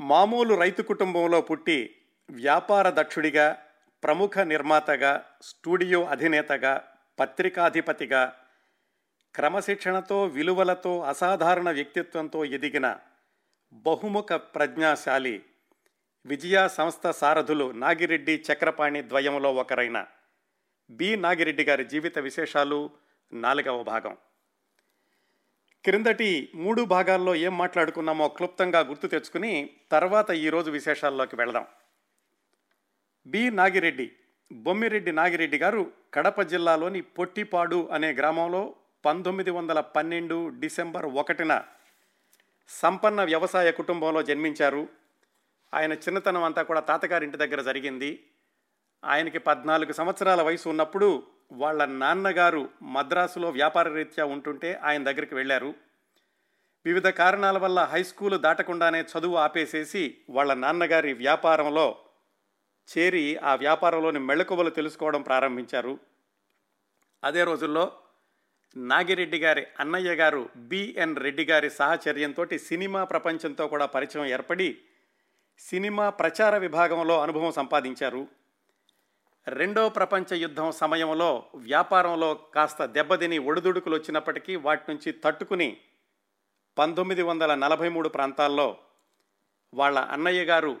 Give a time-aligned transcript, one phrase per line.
[0.00, 1.96] మామూలు రైతు కుటుంబంలో పుట్టి
[2.30, 3.62] వ్యాపార దక్షుడిగా
[4.02, 8.40] ప్రముఖ నిర్మాతగా స్టూడియో అధినేతగా పత్రికాధిపతిగా
[9.34, 12.96] క్రమశిక్షణతో విలువలతో అసాధారణ వ్యక్తిత్వంతో ఎదిగిన
[13.72, 15.44] బహుముఖ ప్రజ్ఞాశాలి
[16.26, 20.06] విజయ సంస్థ సారథులు నాగిరెడ్డి చక్రపాణి ద్వయంలో ఒకరైన
[20.90, 21.16] బి.
[21.16, 22.90] నాగిరెడ్డి గారి జీవిత విశేషాలు
[23.32, 24.16] నాలుగవ భాగం.
[25.84, 31.66] క్రిందటి మూడు భాగాల్లో ఏం మాట్లాడుకున్నామో క్లుప్తంగా గుర్తు తెచ్చుకుని తర్వాత ఈరోజు విశేషాల్లోకి వెళదాం.
[33.26, 33.50] బి.
[33.50, 34.12] నాగిరెడ్డి.
[34.52, 41.62] బొమ్మిరెడ్డి నాగిరెడ్డి గారు కడప జిల్లాలోని పొట్టిపాడు అనే గ్రామంలో పంతొమ్మిది వందల పన్నెండు డిసెంబర్ ఒకటిన
[42.68, 44.88] సంపన్న వ్యవసాయ కుటుంబంలో జన్మించారు.
[45.74, 48.26] ఆయన చిన్నతనం అంతా కూడా తాతగారింటి దగ్గర జరిగింది.
[49.04, 51.22] ఆయనకి పద్నాలుగు సంవత్సరాల వయసు ఉన్నప్పుడు
[51.54, 55.74] వాళ్ళ నాన్నగారు మద్రాసులో వ్యాపార రీత్యా ఉంటుంటే ఆయన దగ్గరికి వెళ్ళారు.
[56.86, 61.98] వివిధ కారణాల వల్ల హై స్కూల్ దాటకుండానే చదువు ఆపేసేసి వాళ్ళ నాన్నగారి వ్యాపారంలో
[62.88, 65.98] చేరి ఆ వ్యాపారంలోని మెళకువలు తెలుసుకోవడం ప్రారంభించారు.
[67.24, 67.92] అదే రోజుల్లో
[68.76, 74.78] నాగిరెడ్డి గారి అన్నయ్య గారు బిఎన్ రెడ్డి గారి సహచర్యంతో సినిమా ప్రపంచంతో కూడా పరిచయం ఏర్పడి
[75.58, 78.28] సినిమా ప్రచార విభాగంలో అనుభవం సంపాదించారు.
[79.46, 85.76] రెండో ప్రపంచ యుద్ధం సమయంలో వ్యాపారంలో కాస్త దెబ్బతిని ఒడిదుడుకులు వచ్చినప్పటికీ వాటి నుంచి తట్టుకుని
[86.78, 88.78] పంతొమ్మిది వందల నలభై మూడు ప్రాంతాల్లో
[89.74, 90.80] వాళ్ళ అన్నయ్య గారు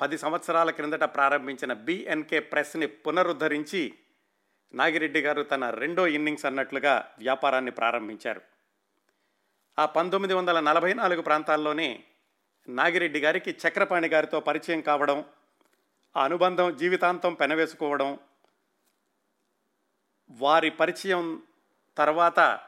[0.00, 3.94] పది సంవత్సరాల క్రిందట ప్రారంభించిన బిఎన్కే ప్రెస్ని పునరుద్ధరించి
[4.74, 8.40] నాగిరెడ్డి గారు తన రెండో ఇన్నింగ్స్ అన్నట్లుగా వ్యాపారాన్ని ప్రారంభించారు.
[9.78, 12.04] ఆ పంతొమ్మిది వందల నలభై నాలుగు ప్రాంతాల్లోనే
[12.68, 15.24] నాగిరెడ్డి గారికి చక్రపాణి గారితో పరిచయం కావడం
[16.16, 18.18] ఆ అనుబంధం జీవితాంతం పెనవేసుకోవడం
[20.30, 21.42] వారి పరిచయం
[21.96, 22.60] తర్వాత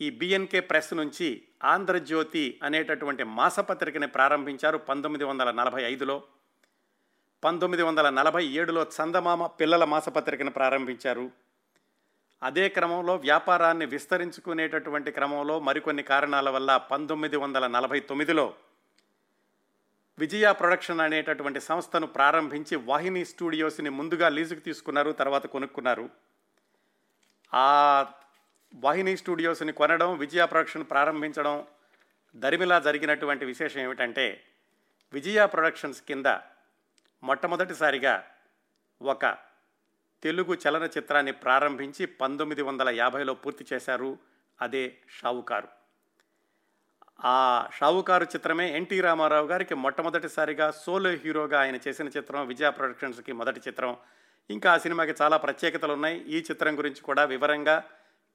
[0.00, 6.22] ఈ బిఎన్కే ప్రెస్ నుంచి ఆంధ్రజ్యోతి అనేటటువంటి మాసపత్రికని ప్రారంభించారు పంతొమ్మిది వందల నలభై ఐదులో.
[7.44, 11.30] పంతొమ్మిది వందల నలభై ఏడులో చందమామ పిల్లల మాసపత్రికను ప్రారంభించారు.
[12.42, 18.54] అదే క్రమంలో వ్యాపారాన్ని విస్తరించుకునేటటువంటి క్రమంలో మరికొన్ని కారణాల వల్ల పంతొమ్మిది వందల నలభై తొమ్మిదిలో
[20.22, 26.04] విజయ ప్రొడక్షన్ అనేటటువంటి సంస్థను ప్రారంభించి వాహిని స్టూడియోస్ని ముందుగా లీజుకు తీసుకున్నారు తర్వాత కొనుక్కున్నారు.
[27.54, 27.68] ఆ
[28.74, 31.66] వాహిని స్టూడియోస్ని కొనడం విజయ ప్రొడక్షన్ ప్రారంభించడం
[32.34, 34.26] దరిమిలా జరిగినటువంటి విశేషం ఏమిటంటే
[35.12, 36.26] విజయ ప్రొడక్షన్స్ కింద
[37.22, 38.14] మొట్టమొదటిసారిగా
[39.00, 39.24] ఒక
[40.22, 44.18] తెలుగు చలనచిత్రాన్ని ప్రారంభించి పంతొమ్మిది వందల యాభైలో పూర్తి చేశారు
[44.60, 44.84] అదే
[45.18, 45.81] షావుకారు.
[47.24, 53.60] ఆ షావుకారు చిత్రమే ఎన్టీ రామారావు గారికి మొట్టమొదటిసారిగా సోలో హీరోగా ఆయన చేసిన చిత్రం విజయ ప్రొడక్షన్స్కి మొదటి
[53.68, 53.96] చిత్రం.
[54.50, 56.18] ఇంకా ఆ సినిమాకి చాలా ప్రత్యేకతలు ఉన్నాయి.
[56.18, 57.84] ఈ చిత్రం గురించి కూడా వివరంగా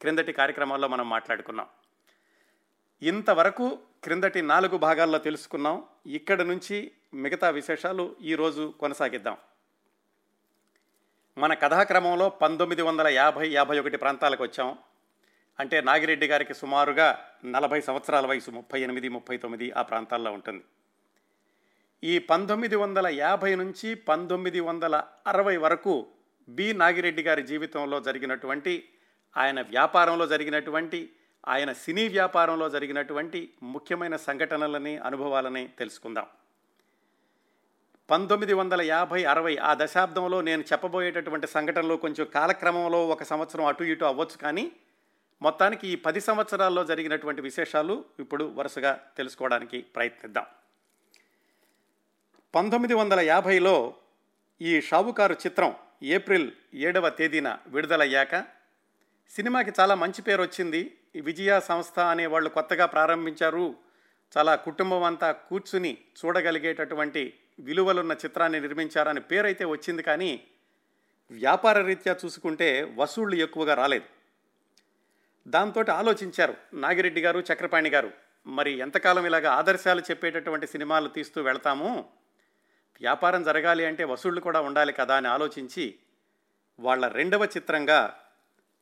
[0.02, 1.66] క్రిందటి కార్యక్రమాల్లో మనం మాట్లాడుకున్నాం.
[3.02, 5.84] ఇంతవరకు క్రిందటి నాలుగు భాగాల్లో తెలుసుకున్నాం.
[6.06, 9.38] ఇక్కడ నుంచి మిగతా విశేషాలు ఈరోజు కొనసాగిద్దాం.
[11.38, 14.78] మన కథాక్రమంలో పంతొమ్మిది వందల యాభై యాభై ఒకటి ప్రాంతాలకు వచ్చాం.
[15.60, 20.64] అంటే నాగిరెడ్డి గారికి సుమారుగా నలభై సంవత్సరాల వయసు ముప్పై ఎనిమిది ముప్పై తొమ్మిది ఆ ప్రాంతాల్లో ఉంటుంది.
[22.04, 26.08] ఈ పంతొమ్మిది వందల యాభై నుంచి పంతొమ్మిది వందల అరవై వరకు
[26.50, 28.90] బి నాగిరెడ్డి గారి జీవితంలో జరిగినటువంటి
[29.38, 31.14] ఆయన వ్యాపారంలో జరిగినటువంటి
[31.48, 36.26] ఆయన సినీ వ్యాపారంలో జరిగినటువంటి ముఖ్యమైన సంఘటనలని అనుభవాలని తెలుసుకుందాం.
[38.10, 44.06] పంతొమ్మిది వందల యాభై అరవై ఆ దశాబ్దంలో నేను చెప్పబోయేటటువంటి సంఘటనలు కొంచెం కాలక్రమంలో ఒక సంవత్సరం అటు ఇటు
[44.06, 44.72] అవ్వచ్చు కానీ
[45.42, 50.46] మొత్తానికి ఈ పది సంవత్సరాల్లో జరిగినటువంటి విశేషాలు ఇప్పుడు వరుసగా తెలుసుకోవడానికి ప్రయత్నిద్దాం.
[52.56, 53.96] పంతొమ్మిది వందల యాభైలో
[54.62, 58.36] ఈ షావుకారు చిత్రం ఏప్రిల్ ఏడవ తేదీన విడుదలయ్యాక
[59.30, 60.98] సినిమాకి చాలా మంచి పేరు వచ్చింది.
[61.16, 63.76] విజయ సంస్థ అనే వాళ్ళు కొత్తగా ప్రారంభించారు.
[64.38, 70.44] చాలా కుటుంబం అంతా కూర్చుని చూడగలిగేటటువంటి విలువలున్న చిత్రాన్ని నిర్మించారని పేరైతే వచ్చింది కానీ
[71.32, 74.17] వ్యాపార రీత్యా చూసుకుంటే వసూళ్ళు ఎక్కువగా రాలేదు.
[75.48, 78.12] దాంతో ఆలోచించారు నాగిరెడ్డి గారు చక్రపాణి గారు.
[78.48, 82.10] మరి ఎంతకాలం ఇలాగ ఆదర్శాలు చెప్పేటటువంటి సినిమాలు తీస్తూ వెళతాము?
[83.02, 85.96] వ్యాపారం జరగాలి అంటే వసూళ్ళు కూడా ఉండాలి కదా అని ఆలోచించి
[86.80, 88.20] వాళ్ళ రెండవ చిత్రంగా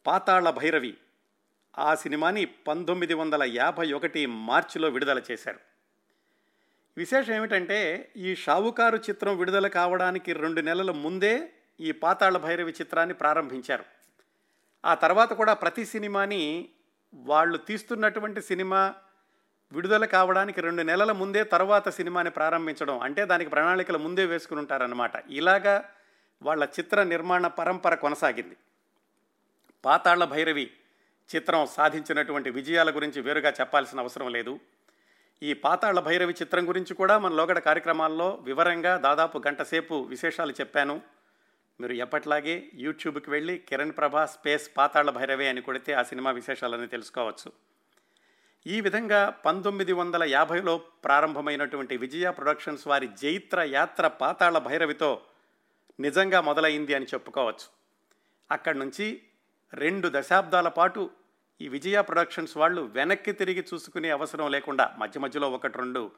[0.07, 0.97] పాతాళ భైరవి
[1.77, 5.59] ఆ సినిమాని పంతొమ్మిది వందల యాభై ఒకటి మార్చిలో విడుదల చేశారు.
[6.97, 13.94] విశేషం ఏమిటంటే ఈ షావుకారు చిత్రం విడుదల కావడానికి రెండు నెలల ముందే ఈ పాతాళ భైరవి చిత్రాన్ని ప్రారంభించారు.
[14.85, 16.69] ఆ తర్వాత కూడా ప్రతి సినిమాని
[17.13, 18.93] వాళ్ళు తీస్తున్నటువంటి సినిమా
[19.71, 22.99] విడుదల కావడానికి రెండు నెలల ముందే తర్వాత సినిమాని ప్రారంభించడం.
[22.99, 25.11] అంటే దానికి ప్రణాళికలు ముందే వేసుకుని ఉంటారన్నమాట.
[25.29, 25.89] ఇలాగా
[26.41, 28.57] వాళ్ళ చిత్ర నిర్మాణ పరంపర కొనసాగింది.
[29.85, 30.71] పాతాళ్ళ భైరవి
[31.35, 34.59] చిత్రం సాధించినటువంటి విజయాల గురించి వేరుగా చెప్పాల్సిన అవసరం లేదు.
[35.43, 41.01] ఈ పాతాళ భైరవి చిత్రం గురించి కూడా మన లోగడ కార్యక్రమాల్లో వివరంగా దాదాపు గంటసేపు విశేషాలు చెప్పాను.
[41.79, 47.51] మీరు ఎప్పట్లాగే యూట్యూబ్కి వెళ్ళి కిరణ్ ప్రభా స్పేస్ పాతాళ భైరవే అని కొడితే ఆ సినిమా విశేషాలని తెలుసుకోవచ్చు.
[48.67, 55.21] ఈ విధంగా పంతొమ్మిది వందల యాభైలో ప్రారంభమైనటువంటి విజయ ప్రొడక్షన్స్ వారి జైత్ర యాత్ర పాతాళ భైరవితో
[55.99, 57.67] నిజంగా మొదలైంది అని చెప్పుకోవచ్చు.
[58.51, 59.21] అక్కడి నుంచి
[59.73, 61.09] రెండు దశాబ్దాల పాటు
[61.61, 66.11] ఈ విజయ ప్రొడక్షన్స్ వాళ్ళు వెనక్కి తిరిగి చూసుకునే అవసరం లేకుండా మధ్య మధ్యలో ఒకటి రెండు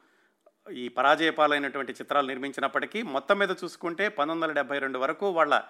[0.72, 5.62] ఈ పరాజయపాలైనటువంటి చిత్రాలు నిర్మించినప్పటికీ మొత్తం మీద చూసుకుంటే పంతొమ్మిది వందల డెబ్బై రెండు వరకు వాళ్ళ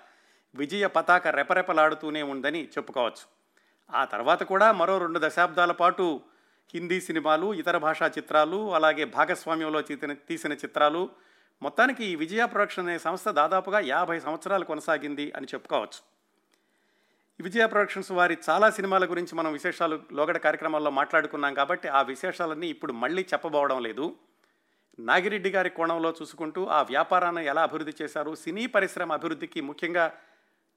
[0.55, 3.25] విజయ పతాక రెపరెపలాడుతూనే ఉందని చెప్పుకోవచ్చు.
[3.93, 6.21] ఆ తర్వాత కూడా మరో రెండు దశాబ్దాల పాటు
[6.75, 11.11] హిందీ సినిమాలు ఇతర భాషా చిత్రాలు అలాగే భాగస్వామ్యంలో తీసిన తీసిన చిత్రాలు
[11.63, 16.01] మొత్తానికి ఈ విజయ ప్రొడక్షన్ అనే సంస్థ దాదాపుగా యాభై సంవత్సరాలు కొనసాగింది అని చెప్పుకోవచ్చు.
[17.41, 22.93] విజయ ప్రొడక్షన్స్ వారి చాలా సినిమాల గురించి మనం విశేషాలు లోగడ కార్యక్రమాల్లో మాట్లాడుకున్నాం కాబట్టి ఆ విశేషాలన్నీ ఇప్పుడు
[22.93, 24.17] మళ్ళీ చెప్పబోవడం లేదు.
[24.99, 30.15] నాగిరెడ్డి గారి కోణంలో చూసుకుంటూ ఆ వ్యాపారాన్ని ఎలా అభివృద్ధి చేశారు సినీ పరిశ్రమ అభివృద్ధికి ముఖ్యంగా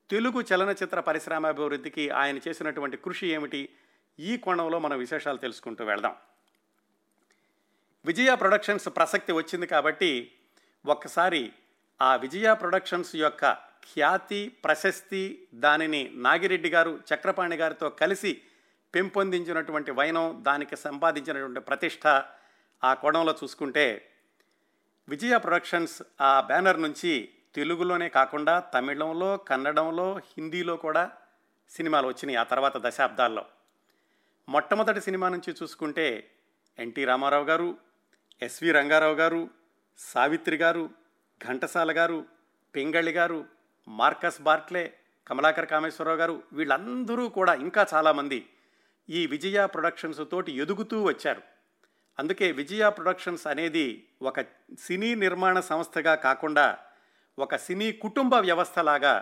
[0.09, 3.69] తెలుగు చలనచిత్ర పరిశ్రమ అభివృద్ధికి ఆయన చేసినటువంటి కృషి ఏమిటి
[4.19, 6.15] ఈ కోణంలో మనం విశేషాలు తెలుసుకుంటూ వెళ్దాం.
[8.05, 10.31] విజయ ప్రొడక్షన్స్ ప్రసక్తి వచ్చింది కాబట్టి
[10.85, 11.53] ఒక్కసారి
[12.01, 13.53] ఆ విజయ ప్రొడక్షన్స్ యొక్క
[13.93, 18.41] ఖ్యాతి ప్రశస్తి దానిని నాగిరెడ్డి గారు చక్రపాణి గారితో కలిసి
[18.95, 22.07] పెంపొందించినటువంటి వైనం దానికి సంపాదించినటువంటి ప్రతిష్ట
[22.83, 24.07] ఆ కోణంలో చూసుకుంటే
[25.09, 31.11] విజయ ప్రొడక్షన్స్ ఆ బ్యానర్ నుంచి తెలుగులోనే కాకుండా తమిళంలో కన్నడంలో హిందీలో కూడా
[31.69, 33.45] సినిమాలు వచ్చినాయి ఆ తర్వాత దశాబ్దాల్లో.
[34.49, 36.29] మొట్టమొదటి సినిమా నుంచి చూసుకుంటే
[36.79, 37.77] ఎన్టీ రామారావు గారు
[38.41, 39.49] ఎస్వి రంగారావు గారు
[39.97, 40.89] సావిత్రి గారు
[41.45, 42.25] ఘంటసాల గారు
[42.75, 43.45] పింగళి గారు
[43.87, 44.97] మార్కస్ బార్ట్లే
[45.27, 48.49] కమలాకర్ కామేశ్వరరావు గారు వీళ్ళందరూ కూడా ఇంకా చాలామంది
[49.09, 51.50] ఈ విజయ ప్రొడక్షన్స్ తోటి ఎదుగుతూ వచ్చారు.
[52.19, 53.85] అందుకే విజయ ప్రొడక్షన్స్ అనేది
[54.21, 54.39] ఒక
[54.79, 56.65] సినీ నిర్మాణ సంస్థగా కాకుండా
[57.37, 59.13] ఒక సినీ కుటుంబ వ్యవస్థలాగా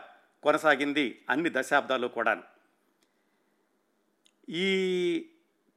[0.43, 2.33] కొనసాగింది అన్ని దశాబ్దాలు కూడా
[4.47, 4.69] ఈ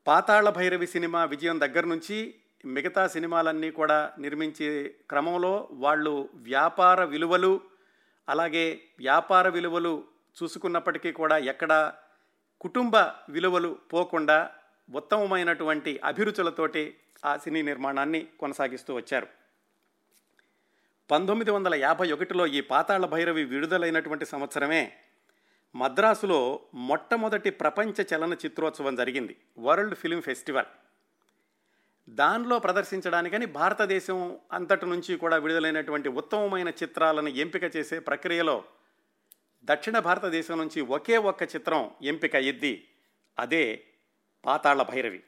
[0.06, 2.34] పాతాళ భైరవి సినిమా విజయం దగ్గర నుంచి
[2.66, 4.68] మిగతా సినిమాలన్నీ కూడా నిర్మించే
[5.10, 7.60] క్రమంలో వాళ్ళు వ్యాపార విలువలు
[8.28, 10.04] అలాగే వ్యాపార విలువలు
[10.42, 11.92] చూసుకున్నప్పటికీ కూడా ఎక్కడ
[12.60, 12.96] కుటుంబ
[13.28, 14.50] విలువలు పోకుండా
[14.92, 19.26] ఉత్తమమైనటువంటి అభిరుచులతోటి ఆ సినీ నిర్మాణాన్ని కొనసాగిస్తూ వచ్చారు.
[21.10, 24.92] పంతొమ్మిది వందల యాభై ఒకటిలో ఈ పాతాళ భైరవి విడుదలైనటువంటి సంవత్సరమే
[25.74, 30.66] మద్రాసులో మొట్టమొదటి ప్రపంచ చలన చిత్రోత్సవం జరిగింది వరల్డ్ ఫిల్మ్ ఫెస్టివల్.
[32.08, 38.64] దానిలో ప్రదర్శించడానికని భారతదేశం అంతటి నుంచి కూడా విడుదలైనటువంటి ఉత్తమమైన చిత్రాలను ఎంపిక చేసే ప్రక్రియలో
[39.64, 42.88] దక్షిణ భారతదేశం నుంచి ఒకే ఒక్క చిత్రం ఎంపిక అయ్యిద్ది
[43.38, 43.84] అదే
[44.44, 45.22] పాతాళ భైరవి.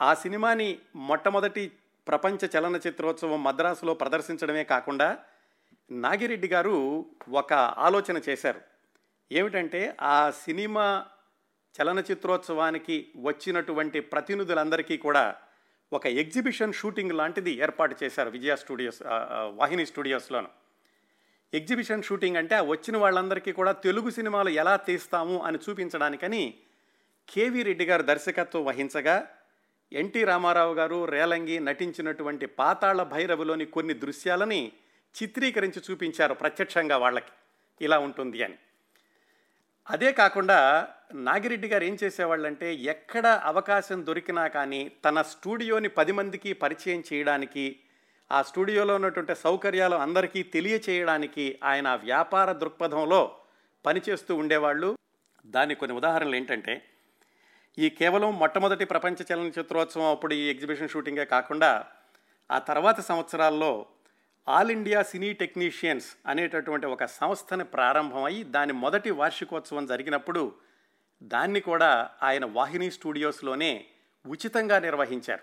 [0.00, 1.72] ఆ సినిమాని మొట్టమొదటి
[2.08, 5.18] ప్రపంచ చలనచిత్రోత్సవం మద్రాసులో ప్రదర్శించడమే కాకుండా
[5.90, 8.60] నాగిరెడ్డి గారు ఒక ఆలోచన చేశారు.
[9.32, 11.06] ఏమిటంటే ఆ సినిమా
[11.74, 15.36] చలనచిత్రోత్సవానికి వచ్చినటువంటి ప్రతినిధులందరికీ కూడా
[15.92, 19.02] ఒక ఎగ్జిబిషన్ షూటింగ్ లాంటిది ఏర్పాటు చేశారు విజయ స్టూడియోస్
[19.54, 20.48] వాహిని స్టూడియోస్లోను.
[21.54, 26.54] ఎగ్జిబిషన్ షూటింగ్ అంటే ఆ వచ్చిన వాళ్ళందరికీ కూడా తెలుగు సినిమాలు ఎలా తీస్తాము అని చూపించడానికని
[27.28, 29.28] కేవీ రెడ్డి గారు దర్శకత్వం వహించగా
[29.92, 34.72] ఎన్టీ రామారావు గారు రేలంగి నటించినటువంటి పాతాళ భైరవులోని కొన్ని దృశ్యాలని
[35.22, 37.32] చిత్రీకరించి చూపించారు ప్రత్యక్షంగా వాళ్ళకి.
[37.84, 38.54] ఇలా ఉంటుంది అని.
[39.90, 47.02] అదే కాకుండా నాగిరెడ్డి గారు ఏం చేసేవాళ్ళంటే ఎక్కడ అవకాశం దొరికినా కానీ తన స్టూడియోని పది మందికి పరిచయం
[47.12, 47.76] చేయడానికి
[48.32, 53.36] ఆ స్టూడియోలో ఉన్నటువంటి సౌకర్యాలు అందరికీ తెలియచేయడానికి ఆయన వ్యాపార దృక్పథంలో
[53.86, 54.96] పనిచేస్తూ ఉండేవాళ్ళు.
[55.46, 56.82] దాని కొన్ని ఉదాహరణలు ఏంటంటే
[57.78, 61.84] ఈ కేవలం మొట్టమొదటి ప్రపంచ చలనచిత్రోత్సవం అప్పుడు ఈ ఎగ్జిబిషన్ షూటింగే కాకుండా
[62.50, 63.86] ఆ తర్వాత సంవత్సరాల్లో
[64.48, 70.52] ఆల్ ఇండియా సినీ టెక్నీషియన్స్ అనేటటువంటి ఒక సంస్థని ప్రారంభమై దాని మొదటి వార్షికోత్సవం జరిగినప్పుడు
[71.22, 73.86] దాన్ని కూడా ఆయన వాహిని స్టూడియోస్లోనే
[74.26, 75.42] ఉచితంగా నిర్వహించారు.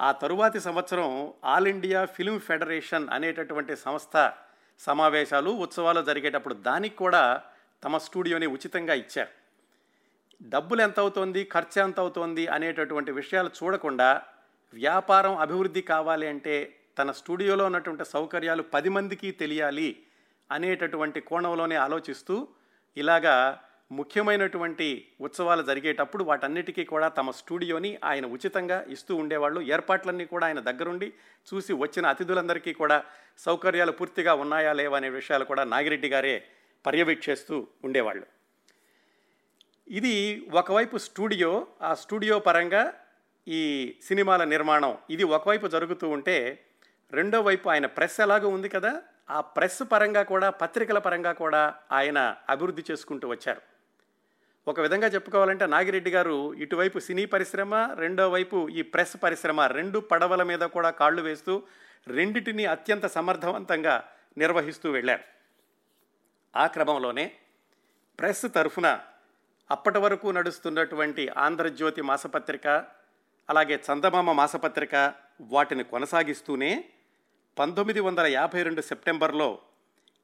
[0.00, 4.32] ఆ తరువాతి సంవత్సరం ఆల్ ఇండియా ఫిల్మ్ ఫెడరేషన్ అనేటటువంటి సంస్థ
[4.78, 7.42] సమావేశాలు ఉత్సవాలు జరిగేటప్పుడు దానికి కూడా
[7.84, 9.41] తమ స్టూడియోని ఉచితంగా ఇచ్చారు.
[10.42, 14.22] డబ్బులు ఎంత అవుతోంది ఖర్చు ఎంత అవుతోంది అనేటటువంటి విషయాలు చూడకుండా
[14.74, 19.96] వ్యాపారం అభివృద్ధి కావాలి అంటే తన స్టూడియోలో ఉన్నటువంటి సౌకర్యాలు పది మందికి తెలియాలి
[20.50, 22.48] అనేటటువంటి కోణంలోనే ఆలోచిస్తూ
[22.96, 23.58] ఇలాగా
[23.92, 29.60] ముఖ్యమైనటువంటి ఉత్సవాలు జరిగేటప్పుడు వాటన్నిటికీ కూడా తమ స్టూడియోని ఆయన ఉచితంగా ఇస్తూ ఉండేవాళ్ళు.
[29.60, 31.12] ఏర్పాట్లన్నీ కూడా ఆయన దగ్గరుండి
[31.54, 33.04] చూసి వచ్చిన అతిథులందరికీ కూడా
[33.38, 36.44] సౌకర్యాలు పూర్తిగా ఉన్నాయా లేవా అనే విషయాలు కూడా నాగిరెడ్డి గారే
[36.86, 38.26] పర్యవేక్షిస్తూ ఉండేవాళ్ళు.
[39.88, 42.94] ఇది ఒకవైపు స్టూడియో ఆ స్టూడియో పరంగా
[43.48, 44.98] ఈ సినిమాల నిర్మాణం.
[45.10, 46.64] ఇది ఒకవైపు జరుగుతూ ఉంటే
[47.12, 52.36] రెండో వైపు ఆయన ప్రెస్ ఎలాగో ఉంది కదా ఆ ప్రెస్ పరంగా కూడా పత్రికల పరంగా కూడా ఆయన
[52.48, 53.60] అభివృద్ధి చేసుకుంటూ వచ్చారు.
[54.68, 60.42] ఒక విధంగా చెప్పుకోవాలంటే నాగిరెడ్డి గారు ఇటువైపు సినీ పరిశ్రమ రెండో వైపు ఈ ప్రెస్ పరిశ్రమ రెండు పడవల
[60.42, 61.62] మీద కూడా కాళ్ళు వేస్తూ
[62.06, 64.04] రెండిటిని అత్యంత సమర్థవంతంగా
[64.38, 65.24] నిర్వహిస్తూ వెళ్ళారు.
[66.56, 67.32] ఆ క్రమంలోనే
[68.18, 69.00] ప్రెస్ తరఫున
[69.72, 72.66] అప్పటి వరకు నడుస్తున్నటువంటి ఆంధ్రజ్యోతి మాసపత్రిక
[73.48, 74.94] అలాగే చందమామ మాసపత్రిక
[75.40, 76.84] వాటిని కొనసాగిస్తూనే
[77.58, 79.58] పంతొమ్మిది వందల యాభై రెండు సెప్టెంబర్లో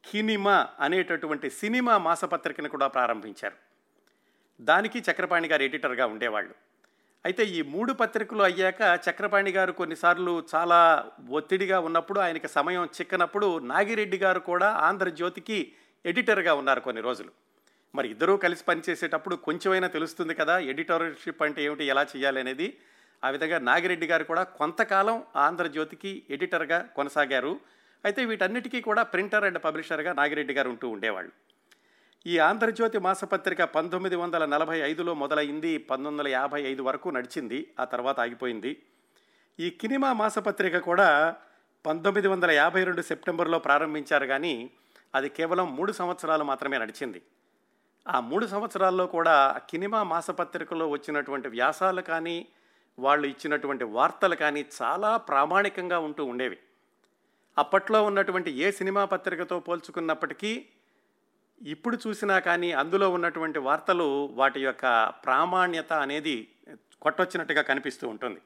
[0.05, 3.57] కినిమా అనేటటువంటి సినిమా మాసపత్రికను కూడా ప్రారంభించారు.
[4.61, 6.55] దానికి చక్రపాణి గారు ఎడిటర్గా ఉండేవాళ్ళు.
[7.25, 10.81] అయితే ఈ మూడు పత్రికలు అయ్యాక చక్రపాణి గారు కొన్నిసార్లు చాలా
[11.31, 15.73] ఒత్తిడిగా ఉన్నప్పుడు ఆయనకి సమయం చిక్కనప్పుడు నాగిరెడ్డి గారు కూడా ఆంధ్రజ్యోతికి
[16.07, 17.48] ఎడిటర్గా ఉన్నారు కొన్ని రోజులు.
[17.95, 22.77] మరి ఇద్దరూ కలిసి పనిచేసేటప్పుడు కొంచెమైనా తెలుస్తుంది కదా ఎడిటర్షిప్ అంటే ఏమిటి ఎలా చేయాలి అనేది.
[23.25, 27.61] ఆ విధంగా నాగిరెడ్డి గారు కూడా కొంతకాలం ఆంధ్రజ్యోతికి ఎడిటర్గా కొనసాగారు.
[28.05, 31.33] అయితే వీటన్నిటికీ కూడా ప్రింటర్ అండ్ పబ్లిషర్గా నాగిరెడ్డి గారు ఉంటూ ఉండేవాళ్ళు.
[32.27, 37.85] ఈ ఆంధ్రజ్యోతి మాసపత్రిక పంతొమ్మిది వందల నలభై ఐదులో మొదలైంది పంతొమ్మిది వందల యాభై ఐదు వరకు నడిచింది ఆ
[37.85, 38.73] తర్వాత ఆగిపోయింది.
[39.59, 41.37] ఈ కినిమా మాసపత్రిక కూడా
[41.87, 44.71] పంతొమ్మిది వందల యాభై రెండు సెప్టెంబర్లో ప్రారంభించారు కానీ
[45.15, 47.23] అది కేవలం మూడు సంవత్సరాలు మాత్రమే నడిచింది.
[48.09, 52.47] ఆ మూడు సంవత్సరాల్లో కూడా కినిమా మాసపత్రికలో వచ్చినటువంటి వ్యాసాలు కానీ
[52.99, 56.59] వాళ్ళు ఇచ్చినటువంటి వార్తలు కానీ చాలా ప్రామాణికంగా ఉంటూ ఉండేవి.
[57.59, 60.67] అప్పట్లో ఉన్నటువంటి ఏ సినిమా పత్రికతో పోల్చుకున్నప్పటికీ
[61.63, 66.49] ఇప్పుడు చూసినా కానీ అందులో ఉన్నటువంటి వార్తలు వాటి యొక్క ప్రామాణ్యత అనేది
[67.03, 68.41] కొట్టొచ్చినట్టుగా కనిపిస్తూ ఉంటుంది.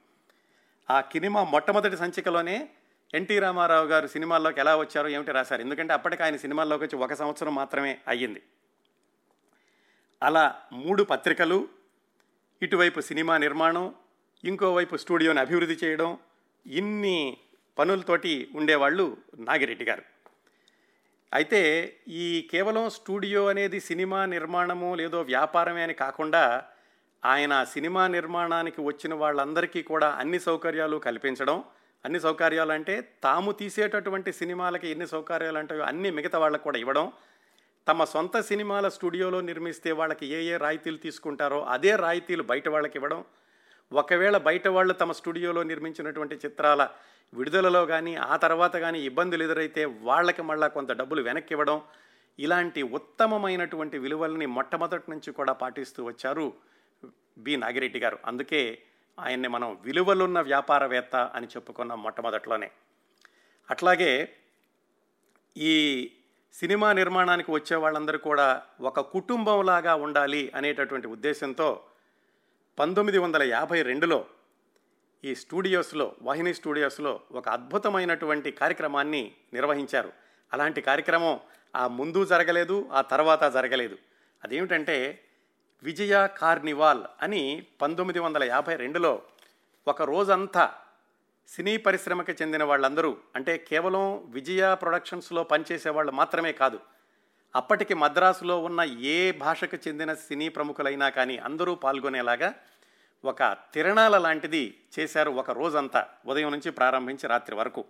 [0.90, 2.70] ఆ కినిమా మొట్టమొదటి సంచికలోనే
[3.14, 5.60] ఎన్టీ రామారావు గారు సినిమాల్లోకి ఎలా వచ్చారో ఏమిటి రాశారు?
[5.60, 8.42] ఎందుకంటే అప్పటికి ఆయన సినిమాల్లోకి వచ్చి ఒక సంవత్సరం మాత్రమే అయ్యింది.
[10.22, 11.58] అలా మూడు పత్రికలు
[12.62, 13.86] ఇటువైపు సినిమా నిర్మాణం
[14.44, 16.10] ఇంకోవైపు స్టూడియోని అభివృద్ధి చేయడం
[16.66, 17.18] ఇన్ని
[17.78, 19.04] పనులతోటి ఉండేవాళ్ళు
[19.38, 20.04] నాగిరెడ్డి గారు.
[21.32, 21.60] అయితే
[22.22, 26.42] ఈ కేవలం స్టూడియో అనేది సినిమా నిర్మాణము లేదో వ్యాపారమే అని కాకుండా
[27.22, 31.58] ఆయన సినిమా నిర్మాణానికి వచ్చిన వాళ్ళందరికీ కూడా అన్ని సౌకర్యాలు కల్పించడం
[32.04, 37.06] అన్ని సౌకర్యాలు అంటే తాము తీసేటటువంటి సినిమాలకి ఎన్ని సౌకర్యాలు అంటాయో అన్ని మిగతా వాళ్ళకు కూడా ఇవ్వడం
[37.88, 43.24] తమ సొంత సినిమాల స్టూడియోలో నిర్మిస్తే వాళ్ళకి ఏ ఏ రాయితీలు తీసుకుంటారో అదే రాయితీలు బయట వాళ్ళకి ఇవ్వడం.
[43.92, 46.88] ఒకవేళ బయట వాళ్ళు తమ స్టూడియోలో నిర్మించినటువంటి చిత్రాల
[47.34, 51.82] విడుదలలో కానీ ఆ తర్వాత కానీ ఇబ్బందులు ఎదురైతే వాళ్ళకి మళ్ళా కొంత డబ్బులు వెనక్కి ఇవ్వడం.
[52.38, 56.52] ఇలాంటి ఉత్తమమైనటువంటి విలువల్ని మొట్టమొదటి నుంచి కూడా పాటిస్తూ వచ్చారు
[57.38, 57.56] బి.
[57.56, 58.18] నాగిరెడ్డి గారు.
[58.24, 58.82] అందుకే
[59.20, 62.70] ఆయన్ని మనం విలువలున్న వ్యాపారవేత్త అని చెప్పుకున్నాం మొట్టమొదట్లోనే.
[63.70, 64.36] అట్లాగే
[65.56, 66.10] ఈ
[66.52, 71.80] సినిమా నిర్మాణానికి వచ్చే వాళ్ళందరూ కూడా ఒక కుటుంబంలాగా ఉండాలి అనేటటువంటి ఉద్దేశంతో
[72.78, 74.24] పంతొమ్మిది వందల యాభై రెండులో
[75.24, 80.12] ఈ స్టూడియోస్లో వాహిని స్టూడియోస్లో ఒక అద్భుతమైనటువంటి కార్యక్రమాన్ని నిర్వహించారు.
[80.52, 81.40] అలాంటి కార్యక్రమం
[81.76, 83.98] ఆ ముందు జరగలేదు ఆ తర్వాత జరగలేదు.
[84.44, 85.24] అదేమిటంటే
[85.82, 89.22] విజయ కార్నివాల్ అని పంతొమ్మిది వందల యాభై రెండులో
[89.88, 90.74] ఒక రోజంతా
[91.48, 96.80] సినీ పరిశ్రమకి చెందిన వాళ్ళందరూ అంటే కేవలం విజయ ప్రొడక్షన్స్లో పనిచేసే వాళ్ళు మాత్రమే కాదు
[97.54, 102.54] అప్పటికి మద్రాసులో ఉన్న ఏ భాషకు చెందిన సినీ ప్రముఖులైనా కానీ అందరూ పాల్గొనేలాగా
[103.24, 107.84] ఒక తిరణాల లాంటిది చేశారు ఒక రోజంతా ఉదయం నుంచి ప్రారంభించి రాత్రి వరకు.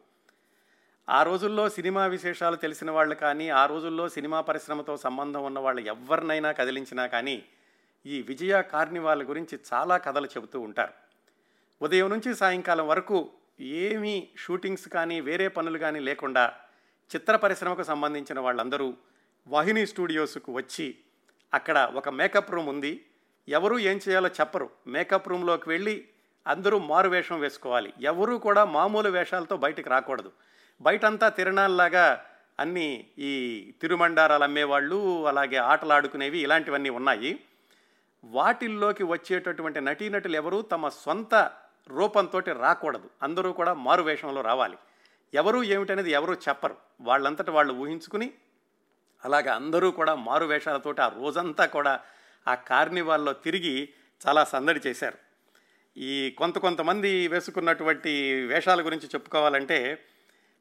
[1.08, 6.52] ఆ రోజుల్లో సినిమా విశేషాలు తెలిసిన వాళ్ళు కానీ ఆ రోజుల్లో సినిమా పరిశ్రమతో సంబంధం ఉన్న వాళ్ళు ఎవరినైనా
[6.52, 7.44] కదిలించినా కానీ
[8.06, 10.92] ఈ విజయ కార్నివాల్ గురించి చాలా కథలు చెబుతూ ఉంటారు.
[11.82, 13.30] ఉదయం నుంచి సాయంకాలం వరకు
[13.60, 16.54] ఏమీ షూటింగ్స్ కానీ వేరే పనులు కానీ లేకుండా
[17.16, 18.94] చిత్ర పరిశ్రమకు సంబంధించిన వాళ్ళందరూ
[19.46, 20.98] వాహిని స్టూడియోస్కు వచ్చి
[21.54, 23.06] అక్కడ ఒక మేకప్ రూమ్ ఉంది.
[23.48, 24.70] ఎవరు ఏం చేయాలో చెప్పరు.
[24.86, 26.08] మేకప్ రూమ్లోకి వెళ్ళి
[26.46, 27.92] అందరూ మారు వేషం వేసుకోవాలి.
[28.00, 30.32] ఎవరూ కూడా మామూలు వేషాలతో బయటికి రాకూడదు.
[30.80, 32.24] బయటంతా తిరణాల్లాగా
[32.60, 37.40] అన్ని ఈ తిరుమండారాలు అమ్మేవాళ్ళు అలాగే ఆటలు ఆడుకునేవి ఇలాంటివన్నీ ఉన్నాయి.
[38.24, 40.62] వాటిల్లోకి వచ్చేటటువంటి నటీనటులు ఎవరు?
[40.62, 41.50] తమ సొంత
[41.88, 43.10] రూపంతో రాకూడదు.
[43.22, 44.76] అందరూ కూడా మారు వేషంలో రావాలి.
[45.34, 46.76] ఎవరు ఏమిటనేది ఎవరూ చెప్పరు.
[47.00, 48.32] వాళ్ళంతట వాళ్ళు ఊహించుకుని
[49.24, 52.00] అలాగ అందరూ కూడా మారు వేషాలతోటి ఆ రోజంతా కూడా
[52.48, 53.88] ఆ కార్నివాల్లో తిరిగి
[54.26, 55.18] చాలా సందడి చేశారు.
[55.96, 60.04] ఈ కొంత కొంతమంది వేసుకున్నటువంటి వేషాల గురించి చెప్పుకోవాలంటే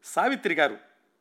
[0.03, 0.77] సావిత్రి గారు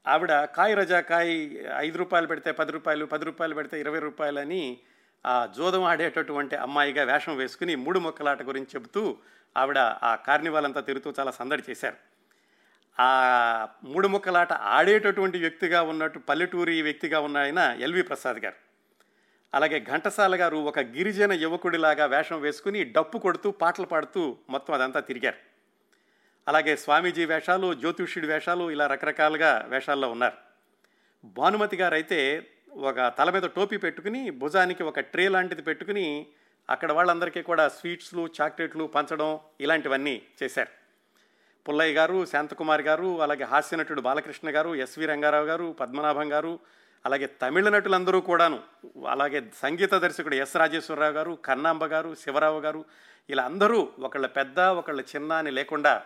[0.07, 4.81] ఆవిడ కాయ రజా కాయ్ ఐదు రూపాయలు పెడితే పది రూపాయలు పది రూపాయలు పెడితే ఇరవై రూపాయలని
[5.27, 9.17] ఆ జోదం ఆడేటటువంటి అమ్మాయిగా వేషం వేసుకుని మూడు మొక్కలాట గురించి చెబుతూ
[9.57, 11.97] ఆవిడ ఆ కార్నివాల్ అంతా తిరుగుతూ చాలా సందడి చేశారు.
[13.01, 18.55] ఆ మూడు ముక్కలాట ఆడేటటువంటి వ్యక్తిగా ఉన్నట్టు పల్లెటూరి వ్యక్తిగా ఉన్న ఆయన ఎల్వి ప్రసాద్ గారు.
[19.55, 25.37] అలాగే ఘంటసాల గారు ఒక గిరిజన యువకుడిలాగా వేషం వేసుకుని డప్పు కొడుతూ పాటలు పాడుతూ మొత్తం అదంతా తిరిగారు.
[26.49, 30.35] అలాగే స్వామీజీ వేషాలు జ్యోతిష్యుడి వేషాలు ఇలా రకరకాలుగా వేషాల్లో ఉన్నారు.
[31.25, 36.27] భానుమతి గారు అయితే ఒక తల మీద టోపీ పెట్టుకుని భుజానికి ఒక ట్రే లాంటిది పెట్టుకుని
[36.71, 40.69] అక్కడ వాళ్ళందరికీ కూడా స్వీట్స్లు చాక్లెట్లు పంచడం ఇలాంటివన్నీ చేశారు.
[41.69, 46.59] పుల్లయ్య గారు శాంతకుమార్ గారు అలాగే హాస్యనటుడు బాలకృష్ణ గారు ఎస్వి రంగారావు గారు పద్మనాభం గారు
[47.05, 48.61] అలాగే తమిళ నటులందరూ కూడాను
[49.09, 52.85] అలాగే సంగీత దర్శకుడు ఎస్ రాజేశ్వరరావు గారు కన్నాంబ గారు శివరావు గారు
[53.31, 56.03] ఇలా అందరూ ఒకళ్ళ పెద్ద ఒకళ్ళ చిన్న అని లేకుండా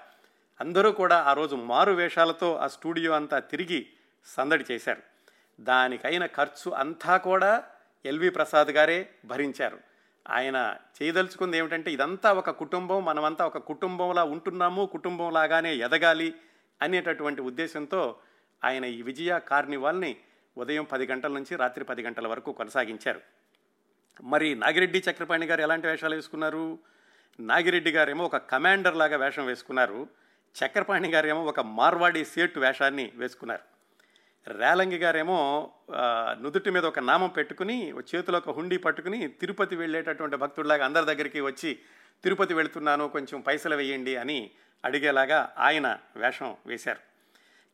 [0.61, 3.87] అందరూ కూడా ఆ రోజు మారు వేషాలతో ఆ స్టూడియో అంతా తిరిగి
[4.27, 5.14] సందడి చేశారు.
[5.61, 7.65] దానికైన ఖర్చు అంతా కూడా
[8.07, 9.79] ఎల్వి ప్రసాద్ గారే భరించారు.
[10.31, 16.35] ఆయన చేయదలుచుకుంది ఏమిటంటే ఇదంతా ఒక కుటుంబం మనమంతా ఒక కుటుంబంలా ఉంటున్నాము కుటుంబంలాగానే ఎదగాలి
[16.83, 18.17] అనేటటువంటి ఉద్దేశంతో
[18.65, 20.17] ఆయన ఈ విజయ కార్నివాల్ని
[20.59, 23.21] ఉదయం పది గంటల నుంచి రాత్రి పది గంటల వరకు కొనసాగించారు.
[24.23, 26.79] మరి నాగిరెడ్డి చక్రపాణి గారు ఎలాంటి వేషాలు వేసుకున్నారు?
[27.41, 30.09] నాగిరెడ్డి గారేమో ఒక కమాండర్ లాగా వేషం వేసుకున్నారు.
[30.65, 33.74] చక్రపాణి గారేమో ఒక మార్వాడి సేటు వేషాన్ని వేసుకున్నారు.
[34.47, 35.39] రేలంగి గారేమో
[36.41, 41.41] నుదుటి మీద ఒక నామం పెట్టుకుని ఓ చేతిలో ఒక హుండీ పట్టుకుని తిరుపతి వెళ్ళేటటువంటి భక్తుడిలాగా అందరి దగ్గరికి
[41.41, 41.79] వచ్చి
[42.23, 44.51] తిరుపతి వెళ్తున్నాను కొంచెం పైసలు వేయండి అని
[44.85, 47.01] అడిగేలాగా ఆయన వేషం వేశారు.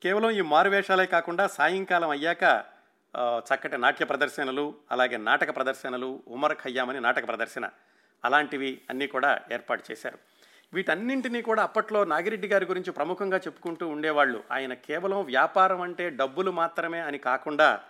[0.03, 2.45] కేవలం ఈ మారు వేషాలే కాకుండా సాయంకాలం అయ్యాక
[3.49, 7.71] చక్కటి నాట్య ప్రదర్శనలు అలాగే నాటక ప్రదర్శనలు ఉమర్ ఖయ్యామని నాటక ప్రదర్శన
[8.25, 10.19] అలాంటివి అన్నీ కూడా ఏర్పాటు చేశారు.
[10.73, 14.45] వీటన్నింటినీ కూడా అప్పట్లో నాగిరెడ్డి గారి గురించి ప్రముఖంగా చెప్పుకుంటూ ఉండేవాళ్ళు.
[14.51, 17.81] ఆయన కేవలం వ్యాపారం అంటే డబ్బులు మాత్రమే అని కాకుండా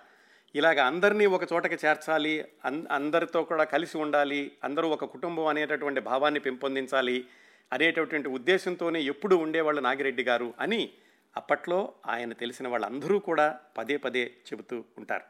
[0.54, 6.40] ఇలాగ అందరినీ ఒక చోటకి చేర్చాలి అన్ అందరితో కూడా కలిసి ఉండాలి అందరూ ఒక కుటుంబం అనేటటువంటి భావాన్ని
[6.40, 7.25] పెంపొందించాలి
[7.72, 10.90] అనేటటువంటి ఉద్దేశంతోనే ఎప్పుడు ఉండేవాళ్ళు నాగిరెడ్డి గారు అని
[11.37, 15.25] అప్పట్లో ఆయన తెలిసిన వాళ్ళందరూ కూడా పదే పదే చెబుతూ ఉంటారు.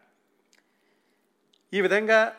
[1.75, 2.37] ఈ విధంగా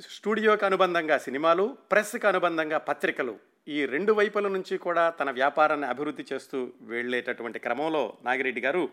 [0.00, 6.58] స్టూడియోకి అనుబంధంగా సినిమాలు ప్రెస్కి అనుబంధంగా పత్రికలు ఈ రెండు వైపుల నుంచి కూడా తన వ్యాపారాన్ని అభివృద్ధి చేస్తూ
[6.82, 8.88] వెళ్ళేటటువంటి క్రమంలో నాగిరెడ్డి గారు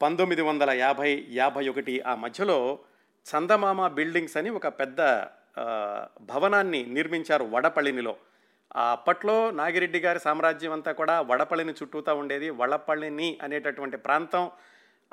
[0.00, 2.78] పంతొమ్మిది వందల యాభై యాభై ఒకటి ఆ మధ్యలో
[3.26, 5.00] చందమామ బిల్డింగ్స్ అని ఒక పెద్ద
[6.20, 8.14] భవనాన్ని నిర్మించారు వడపళినిలో
[8.76, 12.50] అప్పట్లో నాగిరెడ్డి గారి సామ్రాజ్యం అంతా కూడా వడపళిని చుట్టూతా ఉండేది.
[12.50, 14.50] వడపళిని అనేటటువంటి ప్రాంతం